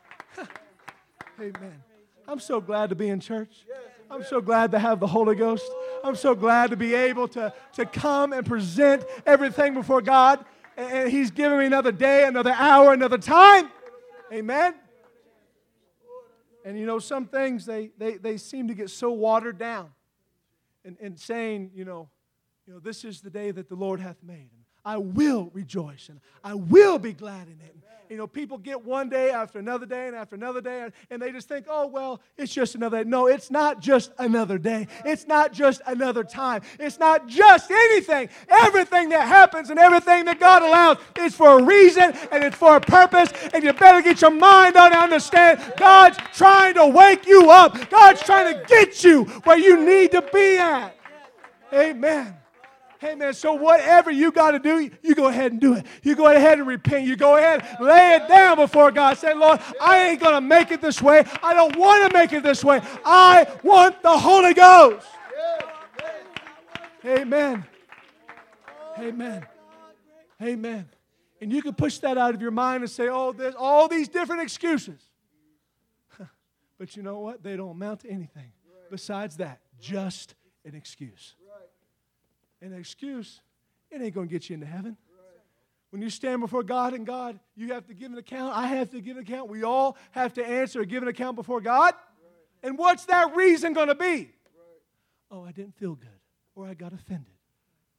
Amen. 1.39 1.83
I'm 2.29 2.41
so 2.41 2.61
glad 2.61 2.89
to 2.91 2.95
be 2.95 3.09
in 3.09 3.21
church. 3.21 3.67
I'm 4.11 4.25
so 4.25 4.41
glad 4.41 4.71
to 4.71 4.79
have 4.79 5.01
the 5.01 5.07
Holy 5.07 5.35
Ghost. 5.35 5.71
I'm 6.03 6.17
so 6.17 6.35
glad 6.35 6.71
to 6.71 6.77
be 6.77 6.95
able 6.95 7.29
to, 7.29 7.53
to 7.75 7.85
come 7.85 8.33
and 8.33 8.47
present 8.47 9.05
everything 9.27 9.75
before 9.75 10.01
God 10.01 10.45
and 10.77 11.11
He's 11.11 11.31
given 11.31 11.59
me 11.59 11.67
another 11.67 11.93
day, 11.93 12.27
another 12.27 12.53
hour, 12.53 12.93
another 12.93 13.19
time. 13.19 13.71
Amen. 14.33 14.75
And 16.65 16.79
you 16.79 16.87
know, 16.87 16.99
some 16.99 17.27
things 17.27 17.67
they, 17.67 17.91
they, 17.99 18.17
they 18.17 18.37
seem 18.39 18.69
to 18.69 18.75
get 18.75 18.91
so 18.91 19.13
watered 19.13 19.59
down 19.59 19.91
and, 20.85 20.97
and 21.01 21.19
saying, 21.19 21.71
you 21.75 21.85
know, 21.85 22.09
you 22.67 22.73
know, 22.73 22.81
this 22.81 23.05
is 23.05 23.21
the 23.21 23.31
day 23.31 23.51
that 23.51 23.69
the 23.69 23.75
Lord 23.75 24.01
hath 24.01 24.23
made. 24.23 24.49
I 24.85 24.99
will 24.99 25.51
rejoice 25.55 26.09
and 26.09 26.21
I 26.43 26.55
will 26.55 26.99
be 26.99 27.13
glad 27.13 27.47
in 27.47 27.61
it. 27.65 27.75
You 28.11 28.19
know, 28.19 28.27
people 28.27 28.59
get 28.59 28.85
one 28.85 29.09
day 29.09 29.31
after 29.31 29.59
another 29.59 29.87
day 29.87 30.07
and 30.07 30.15
after 30.15 30.37
another 30.37 30.61
day, 30.61 30.91
and 31.11 31.23
they 31.23 31.33
just 31.33 31.49
think, 31.49 31.67
oh, 31.69 31.87
well, 31.87 32.21
it's 32.37 32.53
just 32.53 32.75
another 32.75 33.03
day. 33.03 33.09
No, 33.09 33.27
it's 33.27 33.51
not 33.51 33.81
just 33.81 34.13
another 34.19 34.59
day. 34.59 34.87
It's 35.05 35.27
not 35.27 35.53
just 35.53 35.81
another 35.87 36.23
time. 36.23 36.63
It's 36.79 36.99
not 36.99 37.27
just 37.27 37.71
anything. 37.71 38.29
Everything 38.49 39.09
that 39.09 39.27
happens 39.27 39.71
and 39.71 39.79
everything 39.79 40.27
that 40.27 40.39
God 40.39 40.63
allows 40.63 40.99
is 41.19 41.35
for 41.35 41.59
a 41.59 41.63
reason 41.65 42.13
and 42.31 42.45
it's 42.45 42.57
for 42.57 42.77
a 42.77 42.81
purpose, 42.81 43.33
and 43.55 43.65
you 43.65 43.73
better 43.73 44.03
get 44.03 44.21
your 44.21 44.31
mind 44.31 44.77
on 44.77 44.93
it 44.93 44.99
understand 44.99 45.61
God's 45.77 46.19
trying 46.35 46.75
to 46.75 46.87
wake 46.87 47.27
you 47.27 47.51
up. 47.51 47.91
God's 47.91 48.23
trying 48.23 48.55
to 48.55 48.65
get 48.67 49.03
you 49.03 49.25
where 49.45 49.59
you 49.59 49.85
need 49.85 50.13
to 50.13 50.23
be 50.23 50.59
at. 50.59 50.95
Amen. 51.73 52.37
Hey 53.05 53.15
man, 53.17 53.35
so 53.35 53.53
whatever 53.53 54.11
you 54.11 54.33
got 54.33 54.53
to 54.53 54.59
do, 54.59 54.91
you 55.03 55.15
go 55.15 55.27
ahead 55.27 55.53
and 55.53 55.61
do 55.61 55.75
it. 55.75 55.85
You 56.03 56.15
go 56.15 56.27
ahead 56.35 56.57
and 56.57 56.67
repent. 56.67 57.07
You 57.07 57.17
go 57.17 57.37
ahead, 57.37 57.77
lay 57.79 58.15
it 58.15 58.27
down 58.29 58.57
before 58.57 58.91
God. 58.93 59.19
Say, 59.19 59.35
Lord, 59.35 59.61
I 59.79 60.09
ain't 60.09 60.21
going 60.21 60.33
to 60.33 60.41
make 60.41 60.71
it 60.71 60.81
this 60.81 61.03
way. 61.03 61.23
I 61.43 61.53
don't 61.53 61.77
want 61.77 62.11
to 62.11 62.19
make 62.19 62.33
it 62.33 62.43
this 62.43 62.65
way. 62.65 62.81
I 63.05 63.47
want 63.63 64.03
the 64.03 64.17
Holy 64.17 64.55
Ghost. 64.55 65.07
Amen. 67.05 67.67
Amen. 68.99 69.47
Amen. 70.41 70.89
And 71.43 71.53
you 71.53 71.61
can 71.61 71.75
push 71.75 71.99
that 71.99 72.17
out 72.17 72.35
of 72.35 72.41
your 72.41 72.53
mind 72.53 72.85
and 72.85 72.91
say, 72.91 73.09
oh, 73.11 73.33
there's 73.33 73.55
all 73.55 73.87
these 73.87 74.09
different 74.09 74.41
excuses. 74.41 75.03
but 76.79 76.97
you 76.97 77.03
know 77.03 77.19
what? 77.19 77.43
They 77.43 77.55
don't 77.55 77.73
amount 77.73 78.01
to 78.01 78.09
anything 78.09 78.53
besides 78.91 79.37
that, 79.37 79.61
just 79.79 80.35
an 80.65 80.75
excuse 80.75 81.35
an 82.73 82.79
excuse, 82.79 83.41
it 83.91 84.01
ain't 84.01 84.15
going 84.15 84.29
to 84.29 84.33
get 84.33 84.49
you 84.49 84.55
into 84.55 84.67
heaven. 84.67 84.97
When 85.91 86.03
you 86.03 86.11
stand 86.11 86.41
before 86.41 86.65
God 86.65 86.93
and 86.93 87.07
God, 87.07 87.39
you 87.55 87.73
have 87.73 87.87
to 87.87 87.95
give 87.95 88.11
an 88.11 88.19
account. 88.19 88.57
I 88.57 88.67
have 88.67 88.91
to 88.91 89.01
give 89.01 89.17
an 89.17 89.23
account. 89.23 89.49
We 89.49 89.63
all 89.63 89.97
have 90.11 90.35
to 90.35 90.45
answer 90.45 90.81
or 90.81 90.85
give 90.85 91.05
an 91.05 91.09
account 91.09 91.37
before 91.37 91.61
God. 91.61 91.95
And 92.65 92.77
what's 92.77 93.05
that 93.05 93.37
reason 93.37 93.75
going 93.75 93.89
to 93.89 93.95
be? 93.95 94.31
Oh, 95.31 95.45
I 95.45 95.53
didn't 95.53 95.77
feel 95.77 95.95
good, 95.95 96.09
or 96.57 96.67
I 96.67 96.75
got 96.75 96.93
offended, 96.93 97.35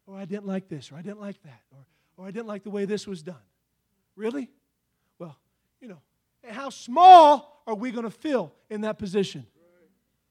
or 0.07 0.17
I 0.17 0.25
didn't 0.25 0.45
like 0.45 0.67
this, 0.67 0.91
or 0.91 0.95
I 0.95 1.01
didn't 1.01 1.21
like 1.21 1.41
that, 1.43 1.61
or, 1.71 1.85
or 2.17 2.27
I 2.27 2.31
didn't 2.31 2.47
like 2.47 2.63
the 2.63 2.69
way 2.69 2.83
this 2.83 3.07
was 3.07 3.23
done. 3.23 3.35
Really? 4.15 4.49
Well, 5.19 5.37
you 5.79 5.87
know, 5.87 6.01
how 6.49 6.69
small 6.69 7.63
are 7.67 7.75
we 7.75 7.91
going 7.91 8.03
to 8.03 8.11
feel 8.11 8.53
in 8.69 8.81
that 8.81 8.97
position 8.97 9.45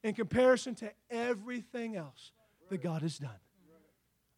in 0.03 0.15
comparison 0.15 0.75
to 0.77 0.91
everything 1.11 1.97
else 1.97 2.33
that 2.69 2.83
God 2.83 3.03
has 3.03 3.19
done? 3.19 3.31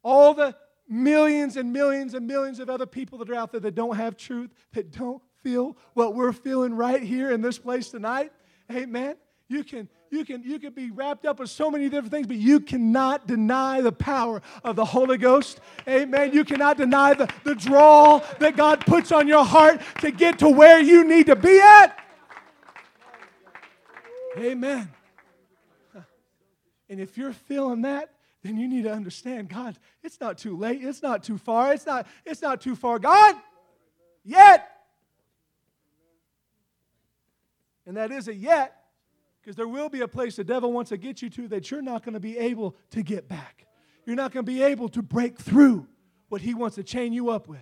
All 0.03 0.33
the 0.33 0.55
millions 0.87 1.57
and 1.57 1.73
millions 1.73 2.13
and 2.13 2.27
millions 2.27 2.59
of 2.59 2.69
other 2.69 2.85
people 2.85 3.17
that 3.19 3.29
are 3.29 3.35
out 3.35 3.51
there 3.51 3.61
that 3.61 3.75
don't 3.75 3.97
have 3.97 4.15
truth, 4.15 4.51
that 4.73 4.91
don't 4.91 5.21
feel 5.43 5.77
what 5.93 6.15
we're 6.15 6.33
feeling 6.33 6.73
right 6.73 7.01
here 7.01 7.31
in 7.31 7.41
this 7.41 7.57
place 7.57 7.89
tonight. 7.89 8.31
Amen. 8.71 9.15
You 9.49 9.63
can 9.63 9.87
you 10.09 10.25
can 10.25 10.43
you 10.43 10.59
can 10.59 10.73
be 10.73 10.91
wrapped 10.91 11.25
up 11.25 11.39
with 11.39 11.49
so 11.49 11.71
many 11.71 11.89
different 11.89 12.11
things, 12.11 12.27
but 12.27 12.37
you 12.37 12.59
cannot 12.59 13.27
deny 13.27 13.81
the 13.81 13.91
power 13.91 14.41
of 14.63 14.75
the 14.75 14.85
Holy 14.85 15.17
Ghost. 15.17 15.59
Amen. 15.87 16.33
You 16.33 16.43
cannot 16.43 16.77
deny 16.77 17.13
the, 17.13 17.29
the 17.43 17.55
draw 17.55 18.19
that 18.39 18.57
God 18.57 18.85
puts 18.85 19.11
on 19.11 19.27
your 19.27 19.45
heart 19.45 19.81
to 20.01 20.11
get 20.11 20.39
to 20.39 20.49
where 20.49 20.79
you 20.79 21.03
need 21.03 21.27
to 21.27 21.35
be 21.35 21.59
at. 21.59 21.97
Amen. 24.37 24.89
And 26.89 26.99
if 27.01 27.17
you're 27.17 27.33
feeling 27.33 27.81
that, 27.81 28.11
then 28.47 28.57
you 28.57 28.67
need 28.67 28.83
to 28.83 28.91
understand 28.91 29.49
God, 29.49 29.77
it's 30.03 30.21
not 30.21 30.37
too 30.37 30.57
late. 30.57 30.81
It's 30.81 31.03
not 31.03 31.23
too 31.23 31.37
far. 31.37 31.73
It's 31.73 31.85
not, 31.85 32.07
it's 32.25 32.41
not 32.41 32.61
too 32.61 32.75
far 32.75 32.97
God 32.97 33.35
yet. 34.23 34.69
And 37.85 37.97
that 37.97 38.11
is 38.11 38.27
a 38.27 38.33
yet, 38.33 38.75
because 39.41 39.55
there 39.55 39.67
will 39.67 39.89
be 39.89 40.01
a 40.01 40.07
place 40.07 40.35
the 40.35 40.43
devil 40.43 40.71
wants 40.71 40.89
to 40.89 40.97
get 40.97 41.21
you 41.21 41.29
to 41.31 41.47
that 41.49 41.71
you're 41.71 41.81
not 41.81 42.03
going 42.03 42.13
to 42.13 42.19
be 42.19 42.37
able 42.37 42.75
to 42.91 43.01
get 43.01 43.27
back. 43.27 43.65
You're 44.05 44.15
not 44.15 44.31
going 44.31 44.45
to 44.45 44.51
be 44.51 44.63
able 44.63 44.89
to 44.89 45.01
break 45.01 45.37
through 45.37 45.87
what 46.29 46.41
he 46.41 46.53
wants 46.53 46.75
to 46.75 46.83
chain 46.83 47.13
you 47.13 47.29
up 47.29 47.47
with. 47.47 47.59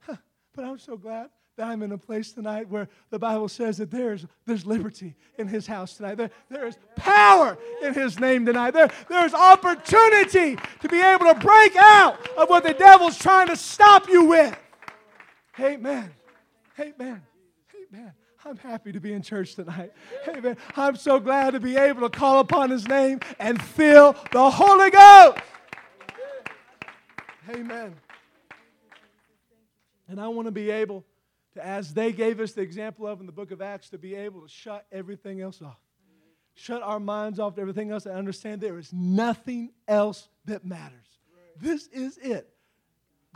Huh, 0.00 0.16
but 0.54 0.64
I'm 0.64 0.78
so 0.78 0.96
glad 0.96 1.30
that 1.56 1.68
I'm 1.68 1.82
in 1.82 1.92
a 1.92 1.98
place 1.98 2.32
tonight 2.32 2.68
where 2.68 2.88
the 3.10 3.18
Bible 3.18 3.48
says 3.48 3.78
that 3.78 3.90
there's, 3.90 4.26
there's 4.44 4.66
liberty 4.66 5.14
in 5.38 5.46
his 5.46 5.66
house 5.66 5.96
tonight. 5.96 6.16
There, 6.16 6.30
there 6.50 6.66
is 6.66 6.76
power 6.96 7.56
in 7.82 7.94
his 7.94 8.18
name 8.18 8.44
tonight. 8.44 8.72
There, 8.72 8.90
there's 9.08 9.34
opportunity 9.34 10.56
to 10.80 10.88
be 10.88 11.00
able 11.00 11.26
to 11.26 11.34
break 11.34 11.76
out 11.76 12.18
of 12.36 12.48
what 12.48 12.64
the 12.64 12.74
devil's 12.74 13.16
trying 13.18 13.48
to 13.48 13.56
stop 13.56 14.08
you 14.08 14.24
with. 14.24 14.58
Amen. 15.60 16.10
Amen. 16.80 17.22
Amen. 17.92 18.12
I'm 18.44 18.56
happy 18.56 18.90
to 18.92 19.00
be 19.00 19.12
in 19.12 19.22
church 19.22 19.54
tonight. 19.54 19.92
Amen. 20.28 20.56
I'm 20.76 20.96
so 20.96 21.20
glad 21.20 21.52
to 21.52 21.60
be 21.60 21.76
able 21.76 22.00
to 22.00 22.10
call 22.10 22.40
upon 22.40 22.70
his 22.70 22.88
name 22.88 23.20
and 23.38 23.62
feel 23.62 24.16
the 24.32 24.50
Holy 24.50 24.90
Ghost. 24.90 25.38
Amen. 27.48 27.94
And 30.08 30.20
I 30.20 30.28
want 30.28 30.46
to 30.46 30.52
be 30.52 30.70
able 30.70 31.04
to, 31.54 31.64
as 31.64 31.94
they 31.94 32.12
gave 32.12 32.40
us 32.40 32.52
the 32.52 32.60
example 32.60 33.06
of 33.06 33.20
in 33.20 33.26
the 33.26 33.32
book 33.32 33.50
of 33.50 33.62
Acts, 33.62 33.90
to 33.90 33.98
be 33.98 34.14
able 34.14 34.42
to 34.42 34.48
shut 34.48 34.86
everything 34.92 35.40
else 35.40 35.62
off. 35.62 35.78
Shut 36.54 36.82
our 36.82 37.00
minds 37.00 37.40
off 37.40 37.56
to 37.56 37.60
everything 37.60 37.90
else 37.90 38.06
and 38.06 38.14
understand 38.16 38.60
there 38.60 38.78
is 38.78 38.92
nothing 38.92 39.70
else 39.88 40.28
that 40.44 40.64
matters. 40.64 41.18
This 41.58 41.88
is 41.88 42.16
it. 42.18 42.48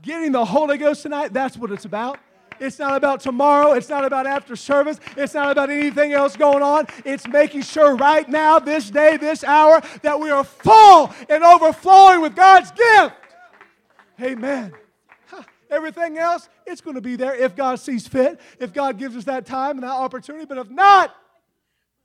Getting 0.02 0.32
the 0.32 0.44
Holy 0.44 0.78
Ghost 0.78 1.02
tonight, 1.02 1.32
that's 1.32 1.56
what 1.56 1.72
it's 1.72 1.84
about. 1.84 2.18
It's 2.60 2.78
not 2.78 2.96
about 2.96 3.20
tomorrow. 3.20 3.72
It's 3.72 3.88
not 3.88 4.04
about 4.04 4.26
after 4.26 4.56
service. 4.56 4.98
It's 5.16 5.34
not 5.34 5.52
about 5.52 5.70
anything 5.70 6.12
else 6.12 6.36
going 6.36 6.62
on. 6.62 6.86
It's 7.04 7.26
making 7.26 7.62
sure 7.62 7.96
right 7.96 8.28
now, 8.28 8.58
this 8.58 8.90
day, 8.90 9.16
this 9.16 9.44
hour, 9.44 9.80
that 10.02 10.18
we 10.18 10.30
are 10.30 10.44
full 10.44 11.12
and 11.28 11.44
overflowing 11.44 12.20
with 12.20 12.34
God's 12.34 12.70
gift. 12.72 13.14
Amen. 14.20 14.72
Everything 15.70 16.18
else, 16.18 16.48
it's 16.66 16.80
going 16.80 16.94
to 16.94 17.00
be 17.00 17.16
there 17.16 17.34
if 17.34 17.54
God 17.54 17.78
sees 17.78 18.06
fit, 18.06 18.40
if 18.58 18.72
God 18.72 18.98
gives 18.98 19.16
us 19.16 19.24
that 19.24 19.46
time 19.46 19.76
and 19.76 19.82
that 19.82 19.90
opportunity. 19.92 20.44
But 20.46 20.58
if 20.58 20.70
not, 20.70 21.14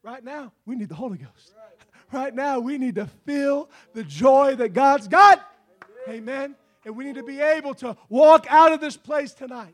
right 0.01 0.23
now, 0.23 0.51
we 0.65 0.75
need 0.75 0.89
the 0.89 0.95
Holy 0.95 1.17
Ghost. 1.17 1.53
Right 2.11 2.35
now, 2.35 2.59
we 2.59 2.77
need 2.77 2.95
to 2.95 3.07
feel 3.25 3.71
the 3.93 4.03
joy 4.03 4.53
that 4.57 4.73
God's 4.73 5.07
got. 5.07 5.43
Amen. 6.07 6.55
And 6.85 6.95
we 6.95 7.05
need 7.05 7.15
to 7.15 7.23
be 7.23 7.39
able 7.39 7.73
to 7.75 7.97
walk 8.07 8.45
out 8.49 8.71
of 8.71 8.79
this 8.79 8.95
place 8.95 9.33
tonight 9.33 9.73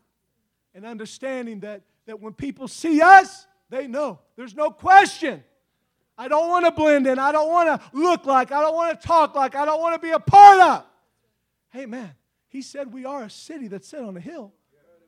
and 0.73 0.85
understanding 0.85 1.59
that, 1.61 1.81
that 2.05 2.21
when 2.21 2.31
people 2.31 2.69
see 2.69 3.01
us, 3.01 3.45
they 3.69 3.87
know. 3.87 4.19
There's 4.37 4.55
no 4.55 4.69
question. 4.69 5.43
I 6.17 6.27
don't 6.27 6.49
want 6.49 6.65
to 6.65 6.71
blend 6.71 7.07
in. 7.07 7.17
I 7.19 7.31
don't 7.31 7.49
want 7.49 7.67
to 7.67 7.97
look 7.97 8.25
like. 8.25 8.51
I 8.51 8.61
don't 8.61 8.75
want 8.75 8.99
to 8.99 9.07
talk 9.07 9.35
like. 9.35 9.55
I 9.55 9.65
don't 9.65 9.79
want 9.79 10.01
to 10.01 10.05
be 10.05 10.11
a 10.11 10.19
part 10.19 10.59
of. 10.61 11.89
Man, 11.89 12.13
he 12.49 12.61
said 12.61 12.93
we 12.93 13.05
are 13.05 13.23
a 13.23 13.29
city 13.29 13.67
that's 13.67 13.87
set 13.87 14.03
on 14.03 14.17
a 14.17 14.19
hill. 14.19 14.53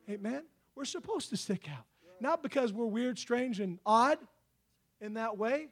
Amen. 0.10 0.44
We're 0.76 0.86
supposed 0.86 1.30
to 1.30 1.38
stick 1.38 1.68
out. 1.70 1.86
Not 2.20 2.42
because 2.44 2.72
we're 2.72 2.86
weird, 2.86 3.20
strange, 3.20 3.60
and 3.60 3.80
odd 3.86 4.20
in 5.02 5.16
that 5.16 5.38
way, 5.38 5.70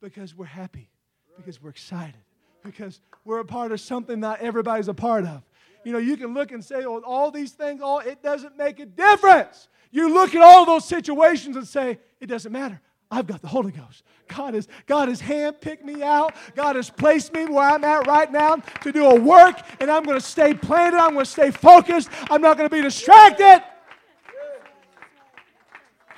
because 0.00 0.34
we're 0.34 0.46
happy, 0.46 0.88
because 1.36 1.60
we're 1.60 1.70
excited, 1.70 2.14
because 2.62 3.00
we're 3.24 3.40
a 3.40 3.44
part 3.44 3.72
of 3.72 3.80
something 3.80 4.20
not 4.20 4.40
everybody's 4.40 4.88
a 4.88 4.94
part 4.94 5.24
of. 5.24 5.42
You 5.84 5.92
know, 5.92 5.98
you 5.98 6.16
can 6.16 6.32
look 6.32 6.52
and 6.52 6.64
say, 6.64 6.84
oh, 6.84 7.00
all 7.00 7.30
these 7.30 7.52
things, 7.52 7.82
all 7.82 7.98
it 7.98 8.22
doesn't 8.22 8.56
make 8.56 8.80
a 8.80 8.86
difference. 8.86 9.68
You 9.90 10.12
look 10.12 10.34
at 10.34 10.42
all 10.42 10.64
those 10.64 10.84
situations 10.84 11.56
and 11.56 11.66
say, 11.66 11.98
it 12.20 12.26
doesn't 12.26 12.52
matter. 12.52 12.80
I've 13.14 13.28
got 13.28 13.40
the 13.42 13.48
Holy 13.48 13.70
Ghost. 13.70 14.02
God 14.26 14.54
has, 14.54 14.66
God 14.86 15.08
has 15.08 15.22
handpicked 15.22 15.84
me 15.84 16.02
out. 16.02 16.34
God 16.56 16.74
has 16.74 16.90
placed 16.90 17.32
me 17.32 17.46
where 17.46 17.64
I'm 17.64 17.84
at 17.84 18.08
right 18.08 18.30
now 18.30 18.56
to 18.56 18.90
do 18.90 19.06
a 19.06 19.14
work, 19.14 19.60
and 19.78 19.88
I'm 19.88 20.02
going 20.02 20.18
to 20.18 20.24
stay 20.24 20.52
planted. 20.52 20.98
I'm 20.98 21.12
going 21.12 21.24
to 21.24 21.30
stay 21.30 21.52
focused. 21.52 22.08
I'm 22.28 22.42
not 22.42 22.56
going 22.56 22.68
to 22.68 22.74
be 22.74 22.82
distracted. 22.82 23.62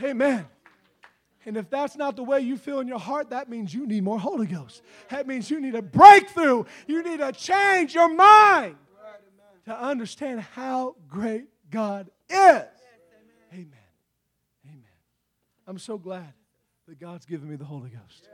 Amen. 0.02 0.46
And 1.44 1.58
if 1.58 1.68
that's 1.68 1.96
not 1.96 2.16
the 2.16 2.24
way 2.24 2.40
you 2.40 2.56
feel 2.56 2.80
in 2.80 2.88
your 2.88 2.98
heart, 2.98 3.28
that 3.28 3.50
means 3.50 3.74
you 3.74 3.86
need 3.86 4.02
more 4.02 4.18
Holy 4.18 4.46
Ghost. 4.46 4.80
That 5.10 5.26
means 5.26 5.50
you 5.50 5.60
need 5.60 5.74
a 5.74 5.82
breakthrough. 5.82 6.64
You 6.86 7.02
need 7.02 7.18
to 7.18 7.30
change 7.32 7.94
your 7.94 8.08
mind 8.08 8.76
to 9.66 9.78
understand 9.78 10.40
how 10.40 10.96
great 11.08 11.44
God 11.70 12.10
is. 12.30 12.38
Amen. 13.52 13.68
Amen. 14.64 14.84
I'm 15.66 15.78
so 15.78 15.98
glad 15.98 16.32
that 16.86 17.00
God's 17.00 17.26
given 17.26 17.50
me 17.50 17.56
the 17.56 17.64
Holy 17.64 17.90
Ghost. 17.90 18.28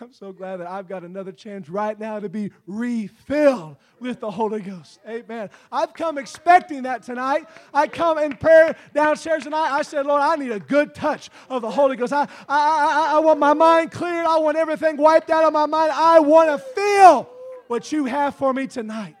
I'm 0.00 0.10
so 0.14 0.32
glad 0.32 0.60
that 0.60 0.66
I've 0.66 0.88
got 0.88 1.04
another 1.04 1.32
chance 1.32 1.68
right 1.68 1.98
now 2.00 2.18
to 2.18 2.30
be 2.30 2.50
refilled 2.66 3.76
with 3.98 4.20
the 4.20 4.30
Holy 4.30 4.62
Ghost. 4.62 5.00
Amen. 5.06 5.50
I've 5.70 5.92
come 5.92 6.16
expecting 6.16 6.84
that 6.84 7.02
tonight. 7.02 7.46
I 7.74 7.86
come 7.86 8.16
in 8.16 8.36
prayer 8.36 8.74
downstairs 8.94 9.44
tonight. 9.44 9.70
I 9.70 9.82
said, 9.82 10.06
Lord, 10.06 10.22
I 10.22 10.36
need 10.36 10.50
a 10.50 10.60
good 10.60 10.94
touch 10.94 11.28
of 11.50 11.60
the 11.60 11.70
Holy 11.70 11.96
Ghost. 11.96 12.14
I, 12.14 12.22
I, 12.48 13.08
I, 13.10 13.16
I 13.16 13.18
want 13.18 13.38
my 13.38 13.52
mind 13.52 13.92
cleared. 13.92 14.24
I 14.24 14.38
want 14.38 14.56
everything 14.56 14.96
wiped 14.96 15.28
out 15.28 15.44
of 15.44 15.52
my 15.52 15.66
mind. 15.66 15.92
I 15.94 16.20
want 16.20 16.48
to 16.48 16.58
feel 16.58 17.28
what 17.66 17.92
you 17.92 18.06
have 18.06 18.34
for 18.34 18.54
me 18.54 18.66
tonight. 18.66 19.16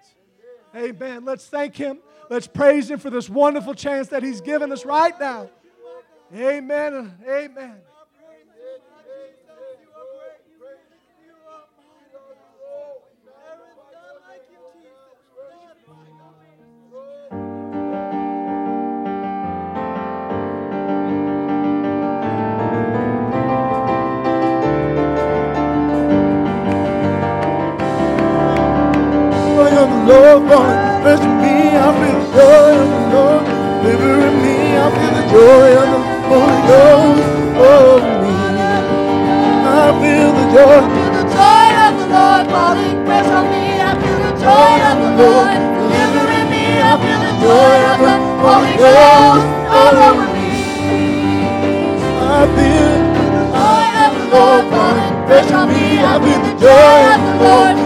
Amen. 0.74 1.26
Let's 1.26 1.46
thank 1.46 1.76
Him. 1.76 1.98
Let's 2.30 2.46
praise 2.46 2.90
Him 2.90 2.98
for 2.98 3.10
this 3.10 3.28
wonderful 3.28 3.74
chance 3.74 4.08
that 4.08 4.22
He's 4.22 4.40
given 4.40 4.72
us 4.72 4.86
right 4.86 5.18
now. 5.20 5.50
Amen. 6.34 7.18
Amen. 7.28 7.76
Lord, 30.38 31.02
blessing 31.02 31.36
me. 31.42 31.74
I 31.74 31.90
feel 31.98 32.18
the 32.22 32.28
joy 32.38 32.70
of 32.78 32.86
the 32.86 33.02
Lord. 33.10 33.44
Delivering 33.82 34.38
me, 34.44 34.56
I 34.78 34.86
feel 34.94 35.12
the 35.18 35.24
joy 35.34 35.68
of 35.74 35.88
the 35.90 36.00
Holy 36.30 36.60
Ghost 36.70 37.26
over 37.58 38.14
me. 38.22 38.36
I 39.66 39.90
feel 39.98 40.30
the 40.30 40.46
joy. 40.54 40.78
I 40.78 40.86
feel 40.94 41.10
the 41.18 41.26
joy 41.34 41.68
of 41.82 41.92
the 41.98 42.06
Lord 42.14 42.44
falling 42.46 42.98
fresh 43.06 43.26
on 43.26 43.44
me. 43.50 43.64
I 43.82 43.90
feel 43.98 44.18
the 44.22 44.34
joy 44.38 44.74
of 44.86 44.96
the 45.02 45.10
Lord 45.18 45.58
delivering 45.90 46.48
me. 46.54 46.64
I 46.78 46.94
feel 47.02 47.20
the 47.26 47.34
joy 47.42 47.78
of 47.90 47.98
the 48.06 48.14
Holy 48.44 48.74
Ghost 48.78 49.46
all 49.66 49.96
over 49.98 50.26
me. 50.30 50.50
I 52.22 52.46
feel 52.54 52.94
The 53.34 53.44
joy 53.50 53.88
of 54.06 54.12
the 54.14 54.26
Lord 54.30 54.64
falling 54.70 55.14
fresh 55.26 55.50
on 55.50 55.66
me. 55.74 55.98
I 55.98 56.14
feel 56.22 56.40
the 56.46 56.54
joy 56.62 57.00
of 57.10 57.18
the 57.18 57.34
Lord. 57.44 57.79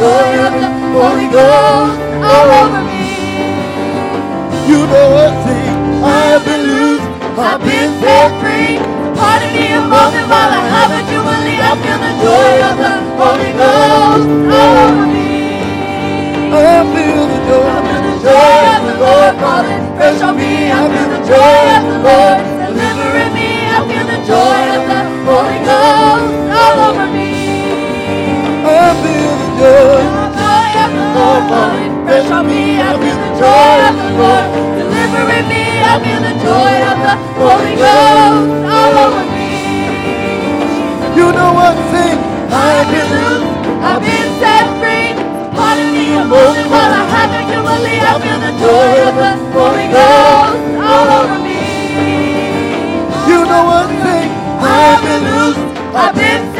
I 0.00 0.08
feel 0.08 0.16
the 0.16 0.16
joy 0.16 0.32
of 0.40 0.52
the 0.56 0.68
Holy 0.96 1.28
Ghost 1.28 2.00
all 2.24 2.48
over 2.56 2.80
me. 2.88 3.20
You 4.64 4.80
know 4.88 5.08
what 5.12 5.34
thing 5.44 5.76
I 6.00 6.20
have 6.32 6.44
been 6.44 6.64
loose. 6.64 7.04
I've 7.36 7.60
been 7.60 7.90
set 8.00 8.32
free. 8.40 8.80
Pardon 9.12 9.52
me 9.52 9.76
a 9.76 9.80
moment 9.84 10.24
while 10.24 10.52
I 10.56 10.64
have 10.72 10.90
a 10.96 11.04
jubilee. 11.04 11.60
I 11.60 11.76
feel 11.84 12.00
the 12.00 12.12
joy 12.16 12.64
of 12.64 12.76
the 12.80 12.94
Holy 13.20 13.52
Ghost 13.60 14.24
all 14.56 14.88
over 14.88 15.04
me. 15.04 15.68
I 16.48 16.80
feel 16.96 17.24
the 17.28 17.38
joy. 17.44 17.68
I 17.68 17.84
feel 17.84 18.00
the 18.08 18.16
joy 18.24 18.64
of 18.72 18.80
the 18.88 18.94
Lord 19.04 19.34
falling 19.36 19.84
fresh 20.00 20.20
on 20.24 20.32
me. 20.40 20.72
I 20.72 20.80
feel 20.88 21.08
the 21.12 21.20
joy 21.28 21.64
of 21.76 21.84
the 21.92 21.98
Lord 22.08 22.40
delivering 22.56 23.32
me. 23.36 23.68
I 23.68 23.78
feel 23.84 24.06
the 24.08 24.20
joy 24.24 24.64
of 24.80 24.82
the 24.88 25.00
Holy 25.28 25.60
Ghost 25.68 26.39
joy. 29.70 30.02
Of 30.80 30.90
the 30.96 31.06
Lord 31.14 31.42
falling 31.50 31.94
fresh 32.04 32.30
on 32.30 32.44
me. 32.46 32.62
Oh, 32.80 32.90
oh. 32.90 32.90
I 32.90 32.98
feel 33.02 33.18
the 33.22 33.30
joy 33.38 33.78
of 33.88 33.94
the 34.00 34.08
Lord 34.18 34.46
delivering 34.78 35.46
me. 35.52 35.64
I 35.82 35.94
feel 36.02 36.20
the 36.28 36.34
joy 36.46 36.74
of 36.90 36.98
the 37.06 37.14
Holy 37.38 37.74
Ghost 37.78 38.50
all 38.74 38.94
over 39.04 39.24
me. 39.34 39.50
You 41.18 41.26
know 41.36 41.50
what 41.58 41.76
thing 41.92 42.16
I 42.50 42.80
I've 42.80 42.88
been 42.90 43.08
loose. 43.14 43.50
I've 43.88 44.02
been 44.02 44.28
set 44.40 44.66
free. 44.80 45.10
Pardon 45.54 45.88
me 45.94 46.06
moment 46.30 46.66
while 46.70 46.92
I 46.94 47.04
have 47.14 47.30
a 47.34 47.42
jubilee. 47.50 48.00
I 48.00 48.14
feel 48.22 48.40
the 48.46 48.52
joy 48.62 48.96
of 49.08 49.14
the 49.22 49.32
Holy 49.54 49.88
Ghost 49.94 50.62
all 50.78 51.08
over 51.18 51.38
me. 51.46 51.60
You 53.30 53.40
know 53.50 53.62
what 53.70 53.88
thing 54.02 54.28
I 54.58 54.66
I 54.66 54.74
have 54.78 54.98
have 54.98 55.02
been 55.06 55.22
loose, 55.30 55.60
I've 55.94 56.14
been 56.14 56.59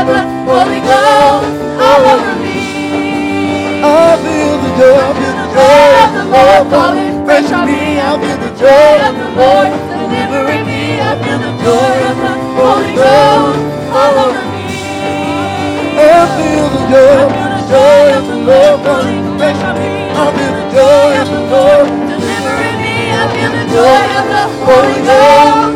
joy 0.00 0.08
of 0.08 0.08
the 0.08 0.22
Holy 0.48 0.80
Ghost 0.80 1.60
all 1.80 2.04
over 2.08 2.34
me. 2.40 2.58
I 3.82 4.16
feel 4.22 4.56
the 4.64 4.70
joy. 4.80 4.96
I 4.96 5.12
feel 5.12 5.34
the 5.36 5.48
joy 5.56 5.92
of 6.00 6.10
the 6.16 6.24
Lord 6.32 6.64
falling 6.70 7.24
fresh 7.24 7.52
on 7.52 7.66
me. 7.66 8.00
I 8.00 8.16
feel 8.20 8.38
the 8.38 8.52
joy 8.56 8.94
of 9.08 9.14
the 9.20 9.28
Lord 9.36 9.70
delivering 9.92 10.64
me. 10.66 11.00
I 11.00 11.12
feel 11.20 11.38
the 11.38 11.52
joy 11.60 11.96
of 12.10 12.16
the 12.16 12.32
Holy 12.56 12.94
Ghost 12.96 13.60
all 13.92 14.16
over 14.24 14.44
me. 14.56 14.68
I 16.00 16.24
feel 16.36 16.66
the 16.68 16.82
joy. 16.88 17.20
I 17.20 17.32
feel 17.32 17.50
the 17.50 17.64
joy 17.68 18.04
of 18.16 18.24
the 18.26 18.38
Lord 18.48 18.76
falling 18.84 19.38
fresh 19.38 19.60
on 19.68 19.74
me. 19.76 19.90
I 20.10 20.26
feel 20.32 20.52
the 20.60 20.66
joy 20.76 21.10
of 21.20 21.28
the 21.28 21.42
Lord. 21.52 21.88
delivering 22.08 22.78
me. 22.80 22.96
I 23.12 23.24
feel 23.32 23.52
the 23.52 23.66
joy 23.68 24.04
of 24.16 24.24
the 24.32 24.44
Holy 24.64 25.00
Ghost 25.04 25.69